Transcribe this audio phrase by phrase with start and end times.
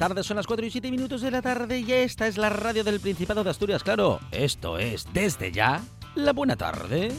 [0.00, 2.82] Tardes, son las 4 y 7 minutos de la tarde y esta es la radio
[2.82, 4.18] del Principado de Asturias, claro.
[4.30, 5.82] Esto es, desde ya,
[6.14, 7.12] la buena tarde.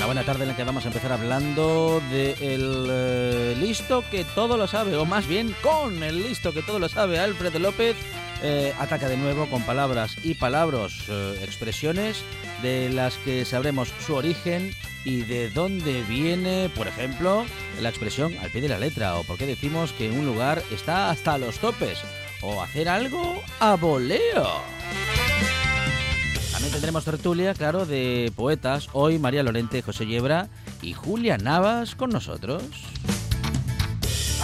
[0.00, 4.24] La buena tarde en la que vamos a empezar hablando de el eh, listo que
[4.34, 7.94] todo lo sabe, o más bien con el listo que todo lo sabe, Alfredo López.
[8.42, 12.24] Eh, ataca de nuevo con palabras y palabras, eh, expresiones
[12.60, 14.74] de las que sabremos su origen
[15.04, 17.44] y de dónde viene, por ejemplo,
[17.80, 21.10] la expresión al pie de la letra, o por qué decimos que un lugar está
[21.10, 21.98] hasta los topes,
[22.42, 24.48] o hacer algo a voleo.
[26.52, 28.88] También tendremos tertulia, claro, de poetas.
[28.92, 30.48] Hoy María Lorente, José Yebra
[30.82, 32.62] y Julia Navas con nosotros.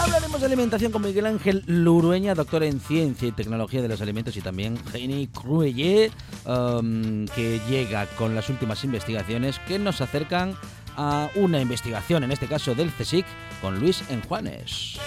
[0.00, 4.34] Hablaremos de alimentación con Miguel Ángel Lurueña, doctor en ciencia y tecnología de los alimentos,
[4.34, 6.10] y también Heini Cruelle,
[6.46, 10.56] um, que llega con las últimas investigaciones que nos acercan
[10.96, 13.26] a una investigación, en este caso del CSIC,
[13.60, 14.98] con Luis Enjuanes.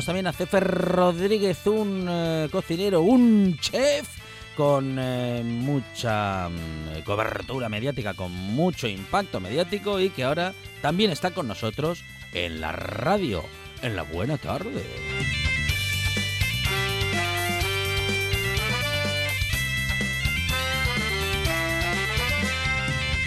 [0.00, 4.08] También a Cefer Rodríguez, un eh, cocinero, un chef
[4.56, 11.32] con eh, mucha mm, cobertura mediática, con mucho impacto mediático y que ahora también está
[11.32, 12.02] con nosotros
[12.32, 13.44] en la radio,
[13.82, 14.82] en la buena tarde.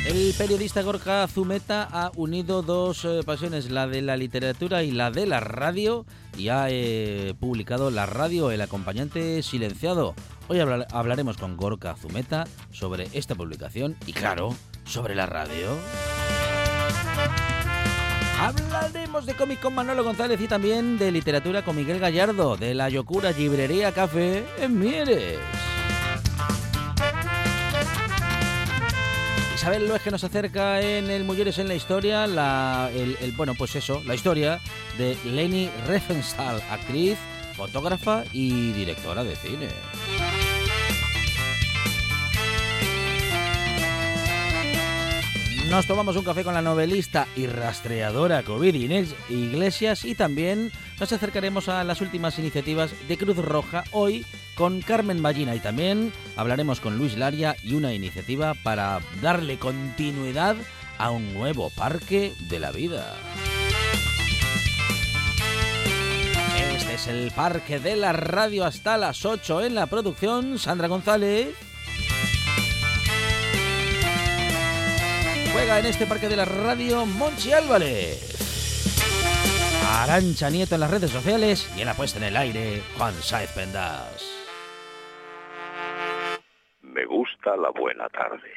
[0.05, 5.09] El periodista Gorka Zumeta ha unido dos eh, pasiones, la de la literatura y la
[5.09, 6.05] de la radio,
[6.38, 10.13] y ha eh, publicado La radio, el acompañante silenciado.
[10.47, 15.69] Hoy hablaremos con Gorka Zumeta sobre esta publicación y, claro, sobre la radio.
[18.39, 22.89] Hablaremos de cómic con Manolo González y también de literatura con Miguel Gallardo, de la
[22.89, 25.39] Yocura Librería Café en Mieres.
[29.65, 34.03] Isabel Luege nos acerca en el Mujeres en la Historia, la, el, bueno, pues eso,
[34.05, 34.59] la historia
[34.99, 37.17] de Leni Riefenstahl, actriz,
[37.55, 39.69] fotógrafa y directora de cine.
[45.75, 50.71] Nos tomamos un café con la novelista y rastreadora COVID Inés Iglesias y también
[51.01, 54.25] nos acercaremos a las últimas iniciativas de Cruz Roja hoy
[54.55, 60.55] con Carmen Ballina y también hablaremos con Luis Laria y una iniciativa para darle continuidad
[60.97, 63.13] a un nuevo parque de la vida.
[66.77, 70.57] Este es el parque de la radio hasta las 8 en la producción.
[70.57, 71.53] Sandra González.
[75.55, 78.19] Juega en este parque de la radio Monchi Álvarez.
[79.89, 83.53] Arancha Nieto en las redes sociales y en la puesta en el aire Juan Saez
[83.53, 84.21] Pendas.
[86.81, 88.51] Me gusta la buena tarde.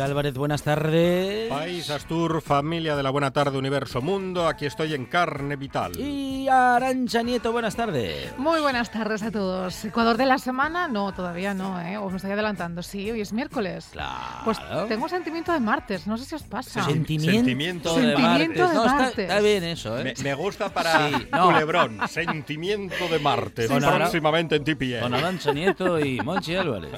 [0.00, 1.37] Álvarez, buenas tardes.
[1.48, 5.92] País Astur, familia de la Buena Tarde, Universo Mundo, aquí estoy en carne vital.
[5.98, 8.36] Y Arancha Nieto, buenas tardes.
[8.38, 9.84] Muy buenas tardes a todos.
[9.84, 10.88] ¿Ecuador de la semana?
[10.88, 11.96] No, todavía no, ¿eh?
[11.96, 12.82] Os me estoy adelantando.
[12.82, 13.88] Sí, hoy es miércoles.
[13.92, 14.12] Claro.
[14.44, 14.58] Pues
[14.88, 16.84] tengo sentimiento de martes, no sé si os pasa.
[16.84, 18.48] Sentimiento, Sentimiento de de martes.
[18.48, 18.74] martes.
[18.74, 19.18] No, está, martes.
[19.18, 20.04] está bien eso, ¿eh?
[20.04, 21.46] Me, me gusta para Sí, no.
[21.46, 23.80] Culebrón, Sentimiento de Marte, Sí, sí.
[23.80, 25.00] próximamente en TPA.
[25.00, 26.90] Con Arancha Nieto y Monchi Álvarez.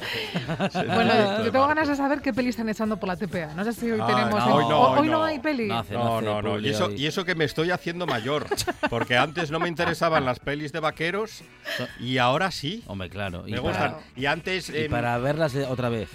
[0.74, 3.54] Bueno, yo tengo ganas de saber qué peli están echando por la TPA.
[3.54, 4.39] No sé si hoy Ah, tenemos...
[4.40, 5.66] no, en- hoy no, hoy no hay peli.
[5.68, 6.58] No hace, No, hace no, no.
[6.58, 8.46] Y eso, y eso que me estoy haciendo mayor,
[8.88, 11.42] porque antes no me interesaban las pelis de vaqueros
[11.98, 12.82] y ahora sí.
[12.86, 13.44] Hombre, claro.
[13.46, 13.96] Y Me para, gustan.
[14.16, 14.68] Y antes...
[14.70, 16.08] y em, para verlas otra vez.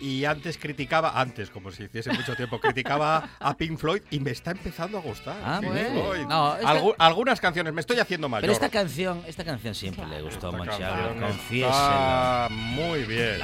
[0.00, 4.20] Y y antes criticaba, antes, como si hiciese mucho tiempo, criticaba a Pink Floyd y
[4.20, 5.36] me está empezando a gustar.
[5.42, 6.02] Ah, Pink bueno.
[6.02, 6.26] Floyd.
[6.26, 8.42] No, Algu- algunas canciones, me estoy haciendo mayor.
[8.42, 12.50] Pero esta canción, esta canción siempre le gustó a confiéselo.
[12.50, 13.38] muy bien.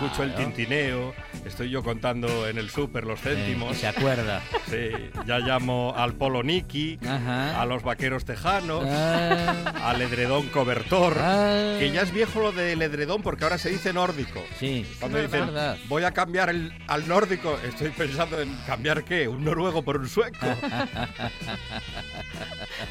[0.00, 1.14] Escucho el tintineo,
[1.44, 3.76] estoy yo contando en el súper los céntimos.
[3.76, 4.40] Eh, se acuerda.
[4.70, 4.88] Sí,
[5.26, 7.60] ya llamo al Polo Niki, Ajá.
[7.60, 11.16] a los vaqueros tejanos, Ah, al edredón cobertor.
[11.18, 11.76] ah.
[11.78, 14.42] Que ya es viejo lo del edredón porque ahora se dice nórdico.
[14.58, 15.76] Sí, Cuando es dicen, verdad.
[15.88, 20.08] voy a cambiar el, al nórdico, estoy pensando en cambiar qué, un noruego por un
[20.08, 20.46] sueco.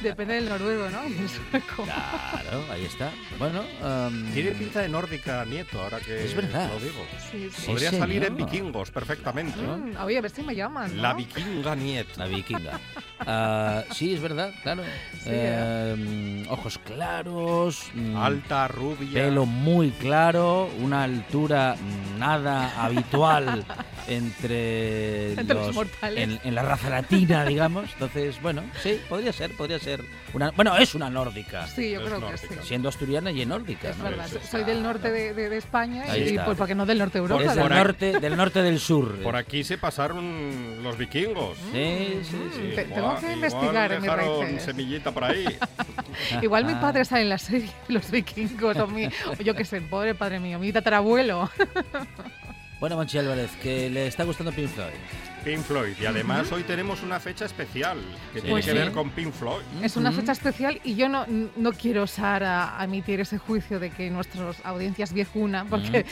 [0.03, 1.03] Depende del noruego, ¿no?
[1.03, 1.83] El sueco.
[1.85, 3.09] Claro, ahí está.
[3.39, 6.69] Bueno, um, Tiene pinta de nórdica, Nieto, ahora que Es verdad.
[6.71, 6.98] lo digo.
[7.31, 7.61] Sí, sí.
[7.61, 9.59] Sí, Podría salir en vikingos perfectamente.
[9.61, 10.95] Mm, oye, a ver si me llaman.
[10.95, 11.01] ¿no?
[11.01, 12.11] La vikinga Nieto.
[12.17, 12.79] la vikinga.
[13.19, 14.83] Ah, sí, es verdad, claro.
[15.13, 19.13] Sí, Eh, ojos claros, mm, Alta, rubia.
[19.13, 21.75] pelo muy claro, una altura
[22.17, 23.65] nada habitual
[24.09, 26.23] entre, Entre los mortales.
[26.23, 27.89] En, en la raza latina, digamos.
[27.93, 30.03] Entonces, bueno, sí, podría ser, podría ser.
[30.33, 31.67] Una, bueno, es una nórdica.
[31.67, 32.53] Sí, yo Es creo que nórdica.
[32.61, 32.67] sí.
[32.67, 33.89] Siendo asturiana y nórdica.
[33.89, 34.03] Es ¿no?
[34.05, 36.45] verdad, Sí, soy del norte de, de- de España Ahí y está.
[36.45, 37.41] pues porque no del norte de Europa.
[37.43, 39.15] Es Por del norte, del norte del sur.
[39.21, 41.57] Por aquí se pasaron los vikingos.
[41.71, 42.71] Sí, sí, sí.
[42.75, 44.63] Te- tengo que investigar en raíces.
[44.63, 45.45] semillita por ahí.
[46.41, 46.81] Igual mi Ah.
[46.81, 50.39] padre sale en la serie Los vikingos o, mi, o yo qué sé, pobre padre
[50.39, 51.49] mío, mi tatarabuelo.
[52.79, 54.93] Bueno, Monchi Álvarez, que le está gustando Pink Floyd.
[55.43, 55.93] Pink Floyd.
[56.01, 57.97] Y además hoy tenemos una fecha especial
[58.33, 58.77] que tiene Pues que sí.
[58.77, 59.63] ver con Pink Floyd.
[59.81, 61.25] Es una fecha especial y yo no,
[61.55, 66.05] no quiero osar a, a emitir ese juicio de que nuestras audiencias viejuna, porque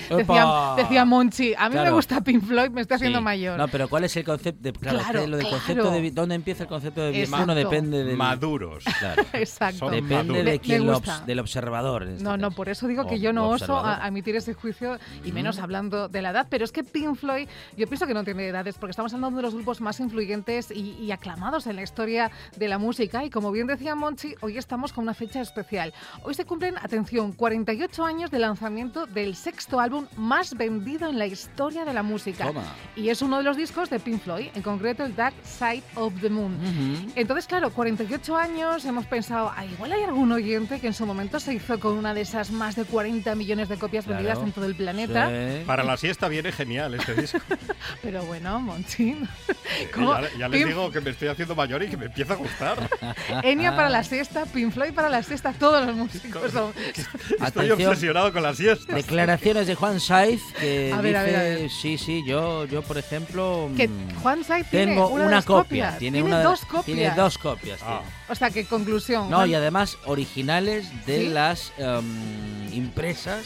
[0.76, 3.24] decía, Monchi, a mí me gusta Pink Floyd, me estoy haciendo Sí.
[3.24, 3.58] mayor.
[3.58, 4.62] No, pero ¿cuál es el concepto?
[4.62, 5.60] De, claro, Claro, es que lo del claro.
[5.64, 7.38] concepto de ¿Dónde empieza el concepto de viejuno?
[7.38, 7.56] Exacto.
[7.56, 8.18] Depende del...
[8.18, 8.84] Maduros.
[9.00, 9.24] Claro.
[9.34, 9.80] Exacto.
[9.80, 10.46] Son Depende maduros.
[10.46, 12.04] de quién lo obs- del observador.
[12.04, 14.36] en este No, no, por eso digo que O- yo no oso a, a emitir
[14.36, 18.08] ese juicio y menos hablando de la edad, pero es que Pink Floyd, yo pienso
[18.08, 21.68] que no tiene edades porque estamos hablando de los grupos más influyentes y, y aclamados
[21.68, 25.14] en la historia de la música y como bien decía Monchi, hoy estamos con una
[25.14, 25.94] fecha especial.
[26.24, 31.26] Hoy se cumplen, atención, 48 años de lanzamiento del sexto álbum más vendido en la
[31.26, 32.46] historia de la música.
[32.46, 32.64] Toma.
[32.96, 36.14] Y es uno de los discos de Pink Floyd, en concreto el Dark Side of
[36.22, 36.54] the Moon.
[36.56, 37.12] Ujú.
[37.16, 41.40] Entonces, claro, 48 años, hemos pensado, ah, igual hay algún oyente que en su momento
[41.40, 44.18] se hizo con una de esas más de 40 millones de copias Claro.
[44.24, 45.30] vendidas en todo el planeta.
[45.30, 45.64] Sí.
[45.66, 47.40] Para la siesta viene genial este disco.
[48.02, 49.07] Pero bueno, Monchín.
[49.12, 50.20] Eh, ¿Cómo?
[50.20, 52.90] Ya, ya les digo que me estoy haciendo mayor y que me empieza a gustar.
[53.44, 56.72] Enya para la siesta, Pink Floyd para la siesta, todos los músicos son.
[56.78, 57.90] Estoy Atención.
[57.90, 58.96] obsesionado con la siesta.
[58.96, 61.70] Declaraciones de Juan Saiz que A dice, ver, a ver, a ver.
[61.70, 65.98] sí, sí, yo, yo por ejemplo, Que mm, Juan Saiz tiene tengo una, copia, copias.
[66.00, 66.86] tiene, una, dos copias.
[66.86, 67.80] tiene dos copias.
[67.84, 68.00] Ah.
[68.02, 68.18] tiene.
[68.30, 69.30] O sea, que conclusión.
[69.30, 71.30] No, Juan- y además originales de ¿Sí?
[71.30, 73.46] las em, impresas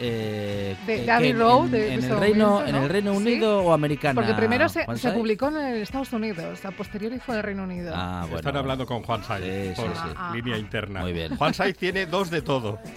[0.00, 2.82] eh, De que- Abbey que en- de- en de el Reino, momento, en ¿no?
[2.84, 3.16] el Reino Sí.
[3.18, 4.14] Unido o americana.
[4.14, 7.92] Porque primero se, se publicó en Estados Unidos, a posteriori fue en el Reino Unido.
[7.94, 8.38] Ah, bueno.
[8.38, 10.00] Están hablando con Juan Saiz Sí, sí, por sí.
[10.16, 10.58] Ah, línea ah.
[10.58, 11.00] interna.
[11.00, 11.36] Muy bien.
[11.36, 12.78] Juan Saiz tiene dos de todo.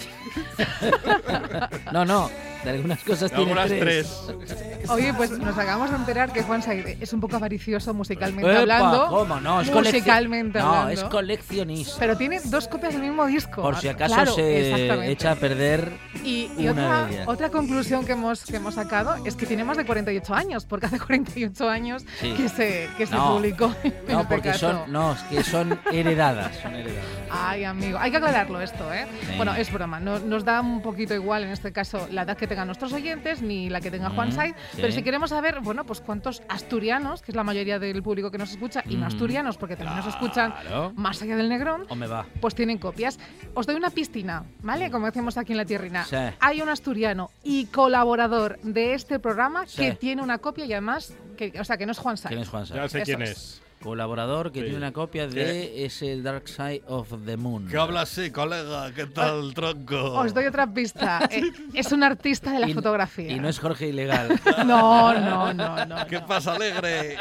[1.92, 2.30] No, no,
[2.64, 4.22] de algunas cosas De tiene algunas tres.
[4.48, 4.90] tres.
[4.90, 6.62] Oye, pues nos acabamos de enterar que Juan
[7.00, 9.08] es un poco avaricioso musicalmente Epa, hablando.
[9.10, 9.62] ¿cómo no?
[9.62, 10.92] Es musicalmente No, hablando.
[11.02, 11.96] es coleccionista.
[12.00, 13.62] Pero tiene dos copias del mismo disco.
[13.62, 15.92] Por si acaso Claro, se echa a perder.
[16.24, 17.28] Y, y una otra, de ellas.
[17.28, 20.86] otra conclusión que hemos, que hemos sacado es que tiene más de 48 años, porque
[20.86, 22.34] hace 48 años Sí.
[22.34, 23.36] que se, que se No.
[23.36, 23.68] publicó.
[24.08, 24.72] No, este porque caso.
[24.72, 26.56] son, no, es que son heredadas.
[26.62, 27.04] Son heredadas.
[27.32, 29.06] Ay, amigo, hay que aclararlo esto, ¿eh?
[29.22, 29.34] Sí.
[29.38, 32.48] Bueno, es broma, no- nos da un poquito igual en este caso la edad que
[32.54, 34.78] tengan nuestros oyentes ni la que tenga Juan Mm, Saiz, sí.
[34.82, 38.38] pero si queremos saber, bueno, pues cuántos asturianos, que es la mayoría del público que
[38.38, 40.54] nos escucha, y no Mm, asturianos, porque también nos escuchan
[40.96, 42.26] más allá del Negrón, O me va.
[42.42, 43.20] pues tienen copias.
[43.54, 44.90] Os doy una piscina, ¿vale?
[44.92, 46.06] Como decimos aquí en la tierrina.
[46.06, 46.16] Sí.
[46.40, 49.78] Hay un asturiano y colaborador de este programa Sí.
[49.78, 52.30] que tiene una copia y además, que, o sea, que no es Juan Saiz.
[52.30, 52.82] ¿Quién es Juan Saiz?
[52.82, 53.30] Ya sé Eso quién es.
[53.32, 53.62] es.
[53.84, 54.64] Colaborador que Sí.
[54.66, 57.68] tiene una copia de ese Dark Side of the Moon.
[57.68, 58.92] ¿Qué habla así, colega?
[58.94, 60.14] ¿Qué tal, tronco?
[60.14, 61.20] Os doy otra pista.
[61.34, 63.32] Eh, es un artista de la Y- fotografía.
[63.32, 64.30] Y no es Jorge Ilegal.
[64.66, 66.08] No, no, no, no.
[66.08, 67.18] ¿Qué pasa, alegre?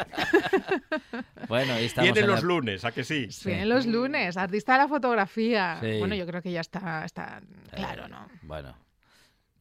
[1.47, 2.11] bueno, ahí estamos.
[2.13, 3.27] Viene la- los lunes, ¿a que sí?
[3.31, 3.49] Sí.
[3.49, 5.77] Vienen los lunes, artista de la fotografía.
[5.81, 5.99] Sí.
[5.99, 7.41] Bueno, yo creo que ya está, está
[7.75, 8.27] claro, ¿no?
[8.43, 8.73] Bueno.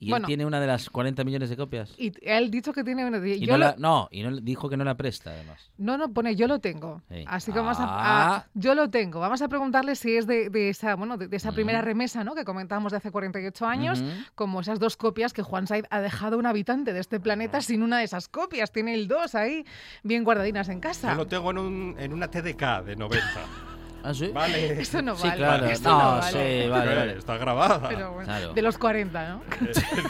[0.04, 0.24] Y Bueno.
[0.24, 1.94] él tiene una de las 40 millones de copias.
[1.96, 3.02] Y él dicho que tiene...
[3.24, 5.70] Y yo no, lo- la- no, y no dijo que no la presta, además.
[5.78, 7.02] No, no, pone yo lo tengo.
[7.08, 7.24] Sí.
[7.28, 8.36] Así que vamos a, Ah.
[8.38, 9.20] a- Yo lo tengo.
[9.20, 11.54] Vamos a preguntarle si es de, de esa, bueno, de, de esa Mm.
[11.54, 12.34] primera remesa, ¿no?
[12.34, 14.10] Que comentábamos de hace 48 años, Ujú.
[14.34, 17.60] como esas dos copias que Juan Said ha dejado a un habitante de este planeta
[17.60, 18.72] sin una de esas copias.
[18.72, 19.64] Tiene el dos ahí,
[20.02, 21.10] bien guardadinas en casa.
[21.12, 23.71] Yo lo tengo en, un, en una TDK de 90.
[24.04, 24.28] ¿Ah, sí?
[24.34, 24.72] Vale.
[24.82, 25.36] Eso no Sí, vale.
[25.38, 25.66] claro.
[25.66, 26.32] eso No, no vale.
[26.32, 27.18] sí, vale, Eh, vale.
[27.18, 27.88] Está grabada.
[27.88, 28.52] Pero bueno, Claro.
[28.54, 29.42] de los 40, ¿no?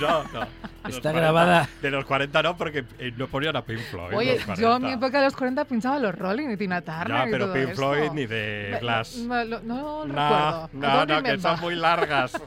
[0.00, 0.40] no, no.
[0.84, 1.68] Los Está 40 grabada.
[1.80, 4.14] De los 40 no, porque eh, no ponían a Pink Floyd.
[4.16, 4.78] Oye, yo en 40.
[4.80, 7.68] mi época de los 40 pinchaba los Rolling y Tina Turner y pero todo Pink
[7.68, 7.76] esto.
[7.76, 9.16] Floyd ni de Me- Glass.
[9.18, 10.70] No, no, no No, recuerdo.
[10.72, 12.32] No, no, que son muy largas.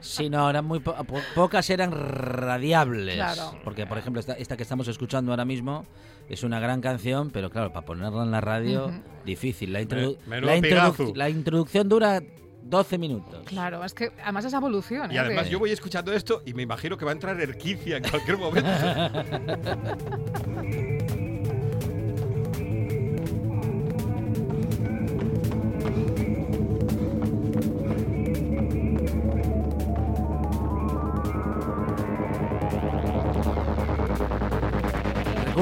[0.00, 3.16] Sí, no, eran muy po- po- pocas eran radiables.
[3.16, 3.54] Claro.
[3.64, 5.84] Porque, por ejemplo, esta, esta que estamos escuchando ahora mismo
[6.28, 9.00] es una gran canción, pero claro, para ponerla en la radio, Ujú.
[9.24, 9.72] difícil.
[9.72, 12.22] La, introdu- Me- la, introdu- la introducción dura
[12.62, 13.42] 12 minutos.
[13.46, 15.10] Claro, es que además esa evolución.
[15.10, 15.18] Y ¿eh?
[15.18, 18.04] además de- yo voy escuchando esto y me imagino que va a entrar Erquicia en
[18.04, 18.70] cualquier momento.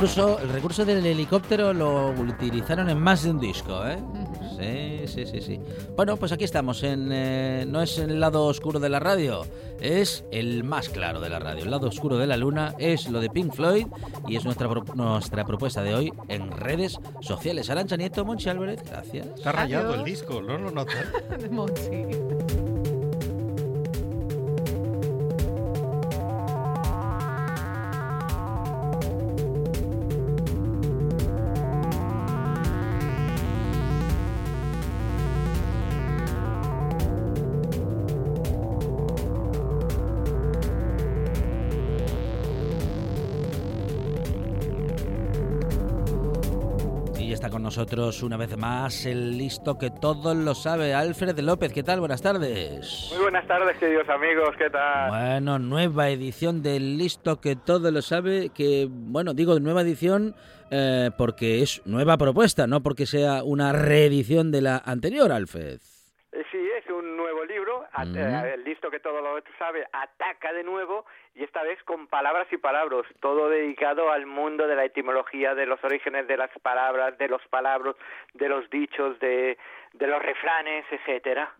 [0.00, 3.98] recurso, el recurso del helicóptero lo utilizaron en más de un disco, ¿eh?
[4.58, 5.60] Sí, sí, sí, sí.
[5.96, 6.82] Bueno, pues aquí estamos.
[6.82, 9.42] En, eh, no es el lado oscuro de la radio,
[9.80, 11.64] es el más claro de la radio.
[11.64, 13.86] El lado oscuro de la luna es lo de Pink Floyd
[14.26, 17.70] y es nuestra, pro- nuestra propuesta de hoy en redes sociales.
[17.70, 19.26] Arancha Nieto, Monchi Álvarez, gracias.
[19.26, 20.04] Está rayado el Adiós.
[20.04, 21.06] disco, ¿no lo notas?
[21.38, 21.90] de Monchi.
[47.82, 51.72] Nosotros una vez más el listo que todo lo sabe, Alfred López.
[51.72, 52.00] ¿Qué tal?
[52.00, 53.08] Buenas tardes.
[53.12, 55.10] Muy buenas tardes, queridos amigos, ¿qué tal?
[55.10, 60.34] Bueno, nueva edición del listo que todo lo sabe, que, bueno, digo nueva edición
[60.72, 65.78] eh, porque es nueva propuesta, no porque sea una reedición de la anterior, Alfred.
[66.32, 68.16] Eh, Sí, es un nuevo libro, at- Mm.
[68.16, 72.46] eh, el listo que todo lo sabe, ataca de nuevo y esta vez con palabras
[72.52, 77.16] y palabras, todo dedicado al mundo de la etimología, de los orígenes de las palabras,
[77.18, 77.96] de los palabras,
[78.34, 79.56] de los dichos, de,
[79.94, 81.54] de los refranes, etcétera.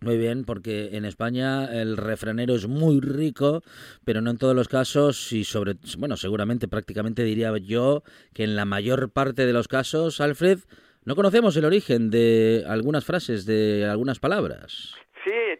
[0.00, 3.62] Muy bien, porque en España el refranero es muy rico,
[4.04, 8.02] pero no en todos los casos y sobre, bueno, seguramente prácticamente diría yo
[8.34, 10.58] que en la mayor parte de los casos, Alfred,
[11.04, 14.94] no conocemos el origen de algunas frases, de algunas palabras.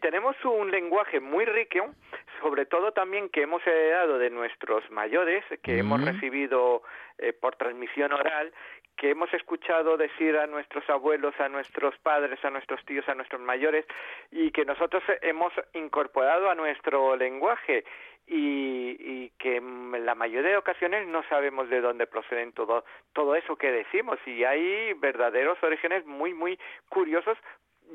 [0.05, 1.95] Tenemos un lenguaje muy rico,
[2.43, 6.83] sobre todo también que hemos heredado de nuestros mayores, que hemos recibido
[7.17, 8.53] eh, por transmisión oral,
[8.99, 13.41] que hemos escuchado decir a nuestros abuelos, a nuestros padres, a nuestros tíos, a nuestros
[13.41, 13.87] mayores,
[14.31, 17.87] y que nosotros hemos incorporado a nuestro lenguaje.
[18.27, 23.37] Y, y que en la mayoría de ocasiones no sabemos de dónde proceden todo, todo
[23.37, 24.19] eso que decimos.
[24.27, 26.59] Y hay verdaderos orígenes muy, muy
[26.89, 27.37] curiosos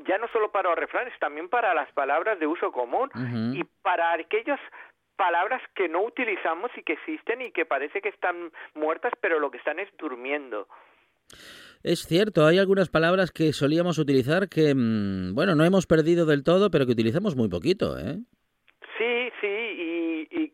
[0.06, 3.10] ya no solo para los refranes, también para las palabras de uso común
[3.54, 4.60] y para aquellas
[5.16, 9.50] palabras que no utilizamos y que existen y que parece que están muertas, pero lo
[9.50, 10.66] que están es durmiendo.
[11.82, 16.42] Es cierto, hay algunas palabras que solíamos utilizar que, mm, bueno, no hemos perdido del
[16.42, 18.18] todo, pero que utilizamos muy poquito, ¿eh?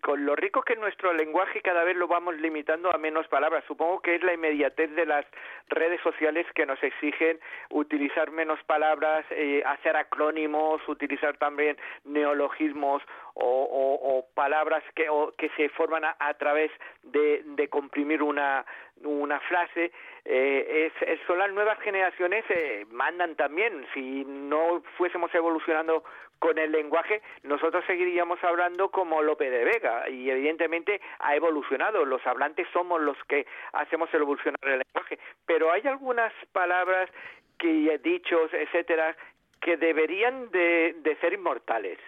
[0.06, 3.64] Con lo rico que es nuestro lenguaje cada vez lo vamos limitando a menos palabras.
[3.66, 5.26] Supongo que es la inmediatez de las
[5.68, 13.02] redes sociales que nos exigen utilizar menos palabras, eh, hacer acrónimos, utilizar también neologismos
[13.34, 16.70] o, palabras que, se forman a, través
[17.02, 18.64] de comprimir una,
[19.06, 19.92] una frase.
[20.24, 23.86] Eh, es, son las nuevas generaciones, eh, mandan también.
[23.94, 26.04] Si no fuésemos evolucionando
[26.38, 32.04] con el lenguaje, nosotros seguiríamos hablando como Lope de Vega y evidentemente ha evolucionado.
[32.04, 37.08] Los hablantes somos los que hacemos evolucionar el lenguaje, pero hay algunas palabras
[37.58, 39.16] que dichos, etcétera,
[39.60, 41.98] que deberían de, de ser inmortales.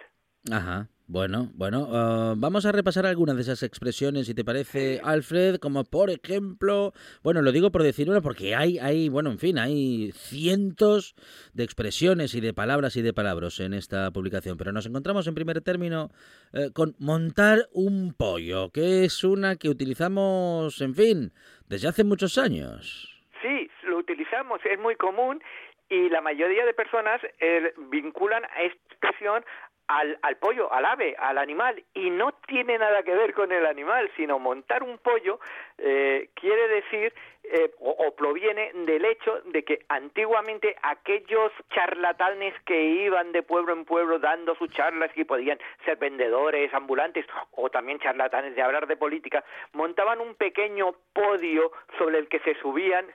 [0.51, 0.87] Ajá.
[1.11, 5.83] Bueno, bueno, uh, vamos a repasar algunas de esas expresiones, si te parece, Alfred, como
[5.83, 10.11] por ejemplo, bueno, lo digo por decir una, porque hay, hay, bueno, en fin, hay
[10.11, 11.15] cientos
[11.55, 15.33] de expresiones y de palabras y de palabras en esta publicación, pero nos encontramos en
[15.33, 16.09] primer término
[16.53, 21.31] eh, con montar un pollo, que es una que utilizamos, en fin,
[21.67, 23.19] desde hace muchos años.
[23.41, 25.41] Sí, lo utilizamos, es muy común
[25.89, 29.43] y la mayoría de personas eh, vinculan a esta expresión
[29.89, 33.65] al, al, pollo, al ave, al animal, y no tiene nada que ver con el
[33.65, 35.39] animal, sino montar un pollo
[35.79, 37.11] eh, quiere decir
[37.43, 43.73] eh, o, o, proviene del hecho de que antiguamente aquellos charlatanes que iban de pueblo
[43.73, 48.85] en pueblo dando sus charlas y podían ser vendedores, ambulantes o también charlatanes de hablar
[48.85, 49.43] de política,
[49.73, 53.07] montaban un pequeño podio sobre el que se subían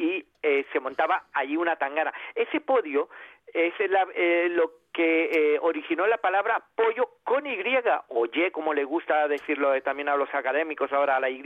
[0.00, 2.12] y eh, se montaba allí una tangana.
[2.34, 3.10] Ese podio
[3.54, 7.58] es la, eh, lo que eh, originó la palabra pollo con Y
[8.08, 11.42] o Y, como le gusta decirlo también a los académicos ahora a la Y,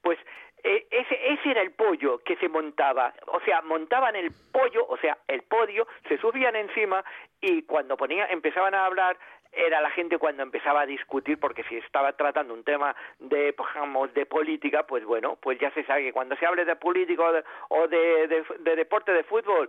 [0.00, 0.18] pues
[0.62, 4.96] eh, ese, ese era el pollo que se montaba, o sea, montaban el pollo, o
[4.98, 7.04] sea, el podio, se subían encima
[7.40, 9.16] y cuando ponía, empezaban a hablar
[9.52, 14.14] era la gente cuando empezaba a discutir, porque si estaba tratando un tema de, digamos,
[14.14, 17.32] de política, pues bueno, pues ya se sabe que cuando se hable de política o
[17.32, 19.68] de, o de, de, de deporte de fútbol,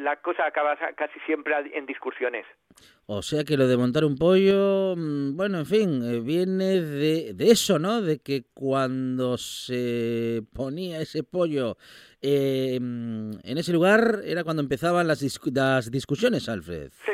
[0.00, 2.46] la cosa acaba casi siempre en discusiones.
[3.06, 7.78] O sea que lo de montar un pollo, bueno, en fin, viene de, de eso,
[7.78, 8.02] ¿no?
[8.02, 11.76] De que cuando se ponía ese pollo
[12.22, 16.90] eh, en ese lugar era cuando empezaban las, dis las discusiones, Alfred.
[17.04, 17.12] Sí.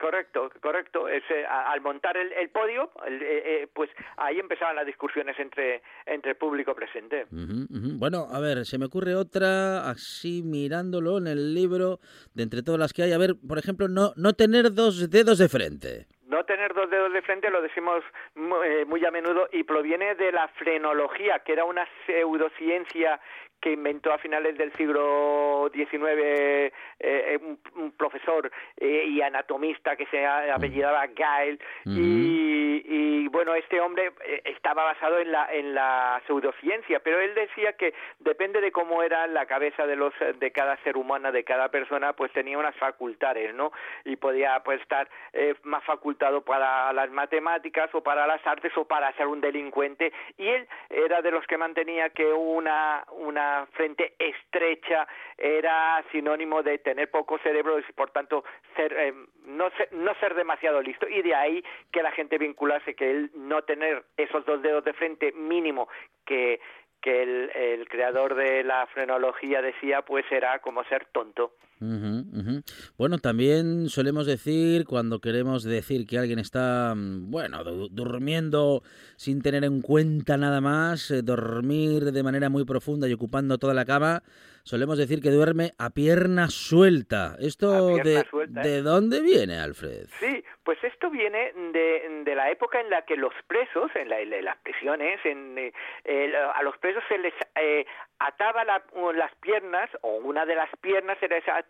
[0.00, 0.89] Correcto, correcto.
[1.20, 6.32] Ese, al montar el, el podio, el, eh, pues ahí empezaban las discusiones entre, entre
[6.32, 7.26] el público presente.
[7.30, 7.98] Uh -huh, uh -huh.
[7.98, 11.98] Bueno, a ver, se me ocurre otra, así mirándolo en el libro,
[12.34, 13.12] de entre todas las que hay.
[13.12, 16.06] A ver, por ejemplo, no, no tener dos dedos de frente.
[16.26, 18.04] No tener dos dedos de frente lo decimos
[18.36, 23.20] muy, muy a menudo y proviene de la frenología, que era una pseudociencia
[23.60, 30.06] que inventó a finales del siglo XIX eh, un, un, profesor eh, y anatomista que
[30.06, 31.98] se apellidaba Gale uh -huh.
[31.98, 37.34] y, y, bueno este hombre eh, estaba basado en la en la pseudociencia pero él
[37.34, 41.44] decía que depende de cómo era la cabeza de los de cada ser humano de
[41.44, 43.72] cada persona pues tenía unas facultades no
[44.04, 48.84] y podía pues estar eh, más facultado para las matemáticas o para las artes o
[48.84, 50.12] para ser un delincuente.
[50.38, 56.78] Y él era de los que mantenía que una una frente estrecha era sinónimo de
[56.78, 58.44] tener poco cerebro y por tanto
[58.76, 62.94] ser, eh, no, ser, no ser demasiado listo y de ahí que la gente vinculase
[62.94, 65.88] que él no tener esos dos dedos de frente mínimo
[66.24, 66.60] que
[67.00, 71.52] que el, el creador de la frenología decía pues era como ser tonto.
[71.80, 72.62] Uh -huh, uh -huh.
[72.98, 78.82] Bueno, también solemos decir cuando queremos decir que alguien está, bueno, durmiendo
[79.16, 83.72] sin tener en cuenta nada más, eh, dormir de manera muy profunda y ocupando toda
[83.72, 84.22] la cama,
[84.62, 87.36] solemos decir que duerme a pierna suelta.
[87.38, 88.68] ¿Esto pierna de, suelta, ¿eh?
[88.68, 90.06] de dónde viene, Alfred?
[90.18, 94.20] Sí, pues esto viene de, de la época en la que los presos, en, la,
[94.20, 97.86] en las prisiones, en, eh, a los presos se les eh,
[98.18, 101.69] ataba la, las piernas, o una de las piernas se les ataba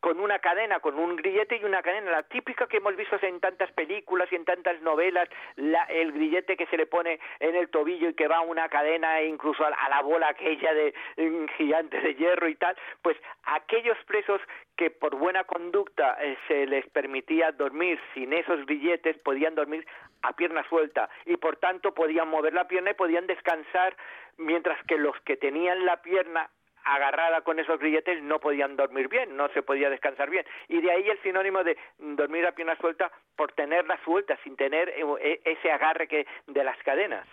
[0.00, 3.40] con una cadena, con un grillete y una cadena, la típica que hemos visto en
[3.40, 7.68] tantas películas y en tantas novelas, la, el grillete que se le pone en el
[7.68, 10.94] tobillo y que va a una cadena e incluso a, la bola aquella de
[11.56, 14.40] gigante de hierro y tal, pues aquellos presos
[14.76, 19.86] que por buena conducta eh, se les permitía dormir sin esos grilletes, podían dormir
[20.22, 23.96] a pierna suelta y por tanto podían mover la pierna y podían descansar,
[24.36, 26.50] mientras que los que tenían la pierna
[26.94, 30.44] agarrada con esos grilletes no podían dormir bien, no se podía descansar bien.
[30.68, 34.92] Y de ahí el sinónimo de dormir a pierna suelta por tenerla suelta, sin tener
[35.44, 37.26] ese agarre que de las cadenas.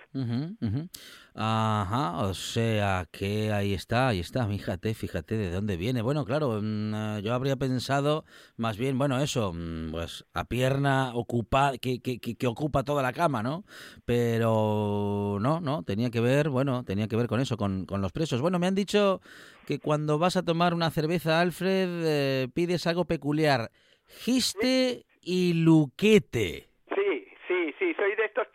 [1.38, 6.02] Ajá, o sea que ahí está, ahí está, fíjate, fíjate de dónde viene.
[6.02, 8.24] Bueno, claro, yo habría pensado
[8.56, 9.54] más bien, bueno, eso,
[9.91, 13.65] pues a pierna ocupa, que, que, que, ocupa toda la cama, ¿no?
[14.06, 18.13] Pero no, no, tenía que ver, bueno, tenía que ver con eso, con, con los
[18.13, 18.39] presos.
[18.39, 19.19] Bueno, me han dicho
[19.67, 23.71] que cuando vas a tomar una cerveza, Alfred, eh, pides algo peculiar,
[24.08, 26.69] giste y luquete.
[26.95, 28.48] Sí, sí, sí, soy de estos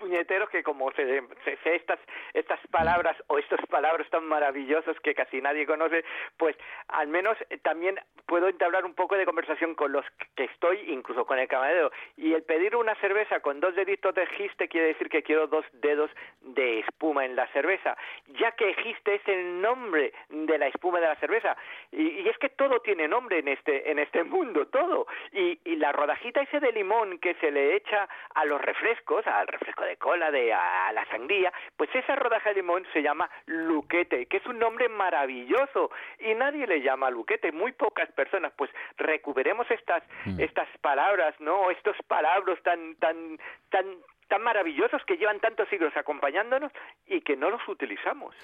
[0.51, 1.23] que como sé
[1.65, 1.99] estas,
[2.35, 6.05] estas palabras o estos palabras tan maravillosos que casi nadie conoce,
[6.37, 6.57] pues
[6.89, 11.25] al menos eh, también puedo entablar un poco de conversación con los que estoy, incluso
[11.27, 11.91] con el camarero.
[12.17, 15.65] Y el pedir una cerveza con dos deditos de giste quiere decir que quiero dos
[15.73, 17.97] dedos de espuma en la cerveza,
[18.39, 21.57] ya que giste es el nombre de la espuma de la cerveza.
[21.93, 25.07] Y, es que todo tiene nombre en este, en este mundo, todo.
[25.33, 29.85] Y la rodajita ese de limón que se le echa a los refrescos, al refresco
[29.85, 34.39] de cola, de, a la sangría, pues esa rodaja de limón se llama luquete, que
[34.39, 40.03] es un nombre maravilloso y nadie le llama luquete, muy pocas personas, pues recuperemos estas,
[40.25, 40.41] mm.
[40.41, 41.71] estas palabras, ¿no?
[41.71, 43.87] Estos palabras tan, tan, tan,
[44.27, 46.73] tan maravillosos que llevan tantos siglos acompañándonos
[47.07, 48.35] y que no los utilizamos.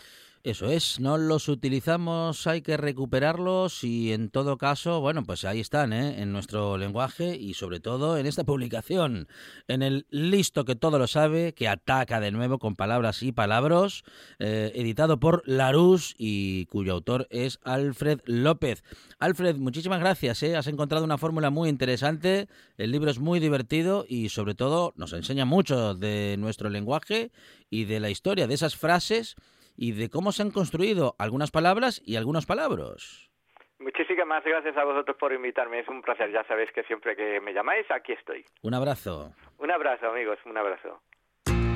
[0.47, 5.59] Eso es, no los utilizamos, hay que recuperarlos y en todo caso, bueno, pues ahí
[5.59, 6.23] están, ¿eh?
[6.23, 9.27] en nuestro lenguaje y sobre todo en esta publicación,
[9.67, 14.05] en el listo que todo lo sabe, que ataca de nuevo con palabras y palabras,
[14.39, 18.85] eh, editado por Larus y cuyo autor es Alfred López.
[19.19, 20.55] Alfred, muchísimas gracias, ¿eh?
[20.55, 22.47] has encontrado una fórmula muy interesante,
[22.79, 27.33] el libro es muy divertido y sobre todo nos enseña mucho de nuestro lenguaje
[27.69, 29.35] y de la historia, de esas frases
[29.77, 33.31] y de cómo se han construido algunas palabras y algunos palabras.
[33.79, 35.81] Muchísimas gracias a vosotros por invitarme.
[35.81, 36.33] Es un placer.
[36.33, 38.45] Ya sabéis que siempre que me llamáis, aquí estoy.
[38.63, 39.33] Un abrazo.
[39.59, 40.39] Un abrazo, amigos.
[40.45, 41.01] Un abrazo.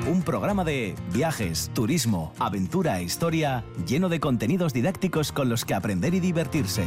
[0.07, 5.73] Un programa de viajes, turismo, aventura e historia lleno de contenidos didácticos con los que
[5.73, 6.83] aprender y divertirse.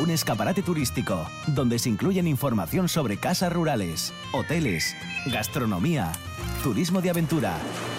[0.00, 4.96] Un escaparate turístico donde se incluyen información sobre casas rurales, hoteles,
[5.32, 6.12] gastronomía,
[6.62, 7.56] turismo de aventura,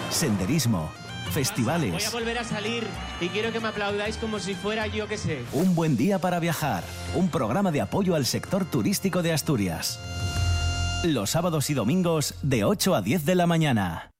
[0.08, 0.90] senderismo,
[1.30, 1.92] festivales.
[1.92, 2.86] Voy a volver a salir
[3.20, 5.42] y quiero que me aplaudáis como si fuera yo que sé.
[5.52, 6.84] Un buen día para viajar.
[7.14, 10.00] Un programa de apoyo al sector turístico de Asturias.
[11.04, 14.13] Los sábados y domingos de 8 a 10 de la mañana.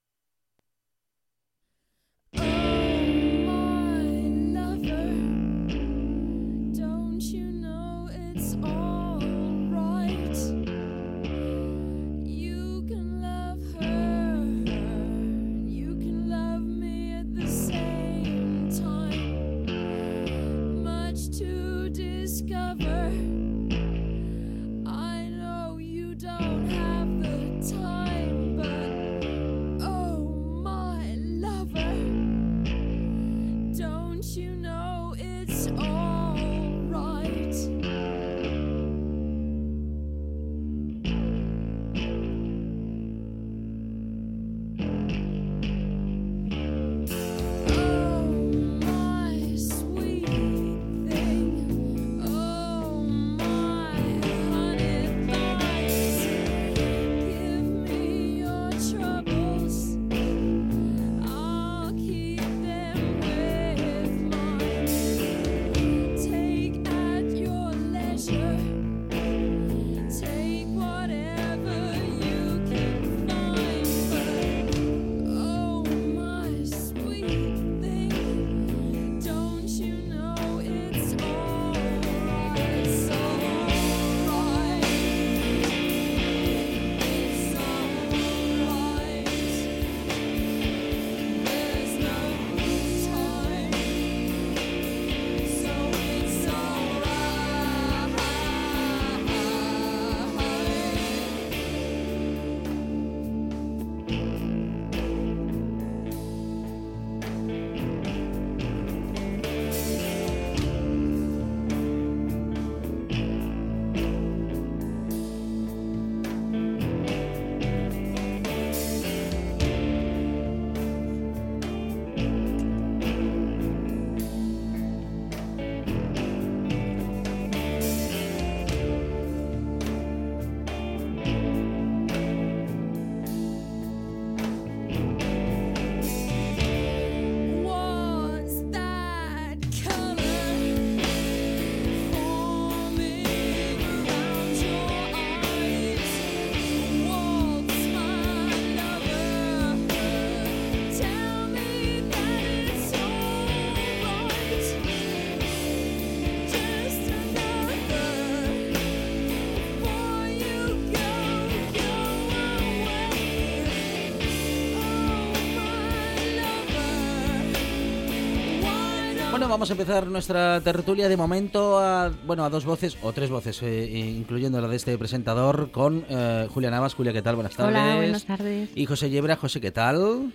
[169.45, 173.29] Bueno, vamos a empezar nuestra tertulia de momento a, bueno, a dos voces o tres
[173.29, 176.95] voces, eh, incluyendo la de este presentador, con eh, Julia Navas.
[176.95, 177.35] Julia, ¿qué tal?
[177.35, 177.75] Buenas tardes.
[177.79, 178.71] Hola, buenas tardes.
[178.73, 179.35] Y José Yebra.
[179.35, 180.33] José, ¿qué tal?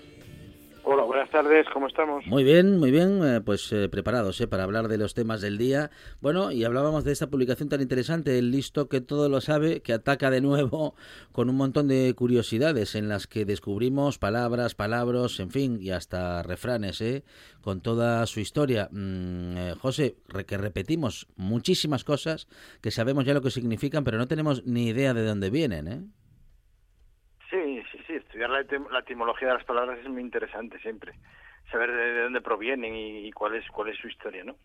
[1.43, 2.27] Tardes, ¿cómo estamos?
[2.27, 5.57] Muy bien, muy bien, eh, pues eh, preparados eh, para hablar de los temas del
[5.57, 5.91] día.
[6.21, 9.95] Bueno, y hablábamos de esta publicación tan interesante, el listo que todo lo sabe, que
[9.95, 10.95] ataca de nuevo
[11.33, 16.43] con un montón de curiosidades en las que descubrimos palabras, palabras, en fin, y hasta
[16.43, 17.25] refranes, ¿eh?
[17.63, 18.89] con toda su historia.
[18.91, 22.49] Mm, eh, José, que repetimos muchísimas cosas
[22.83, 26.03] que sabemos ya lo que significan, pero no tenemos ni idea de dónde vienen, ¿eh?
[28.41, 31.13] Estudiar la, etim- la etimología de las palabras es muy interesante siempre.
[31.71, 34.57] Saber de, de dónde provienen y, y cuál es cuál es su historia, ¿no?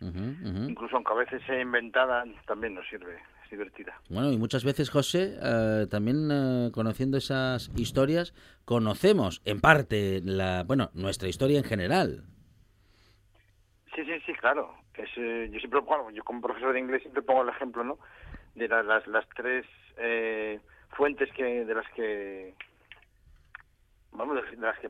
[0.70, 3.94] Incluso aunque a veces sea inventada, también nos sirve, es divertida.
[4.10, 8.34] Bueno, y muchas veces, José, eh, también eh, conociendo esas historias,
[8.64, 12.24] conocemos en parte la, bueno, nuestra historia en general.
[13.94, 14.74] Sí, sí, sí, claro.
[14.96, 18.00] Es, eh, yo siempre, bueno, yo como profesor de inglés siempre pongo el ejemplo, ¿no?
[18.56, 19.66] De la- las, las tres
[20.92, 22.54] fuentes que de las que,
[24.16, 24.90] vamos, de las que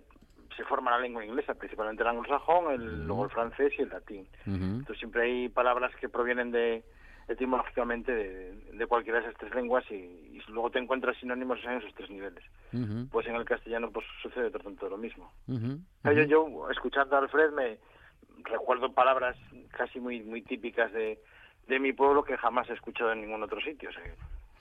[0.56, 4.28] se forma la lengua inglesa, principalmente el anglosajón, el, luego el francés y el latín.
[4.46, 6.84] Entonces siempre hay palabras que provienen de
[7.28, 11.72] etimológicamente de, de cualquiera de esas tres lenguas y, y luego te encuentras sinónimos en
[11.72, 12.44] esos tres niveles.
[13.10, 15.32] Pues en el castellano pues sucede tanto lo mismo.
[15.48, 17.80] Yo, yo escuchando a Alfred me
[18.44, 19.36] recuerdo palabras
[19.72, 21.20] casi muy muy típicas de,
[21.68, 23.90] de mi pueblo que jamás he escuchado en ningún otro sitio.
[23.90, 24.04] O sea,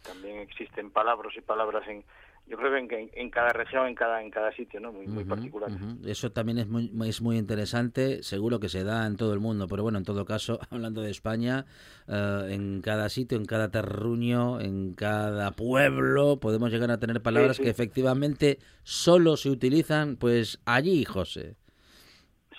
[0.02, 2.02] también existen palabras y palabras en
[2.46, 4.92] yo creo que en, en, en cada región, en cada en cada sitio, ¿no?
[4.92, 5.70] Muy particular.
[6.04, 9.66] Eso también es muy, es muy interesante, seguro que se da en todo el mundo,
[9.66, 11.64] pero bueno, en todo caso, hablando de España,
[12.06, 17.56] eh, en cada sitio, en cada terruño, en cada pueblo, podemos llegar a tener palabras
[17.56, 17.62] sí.
[17.62, 21.56] que efectivamente solo se utilizan pues allí, José.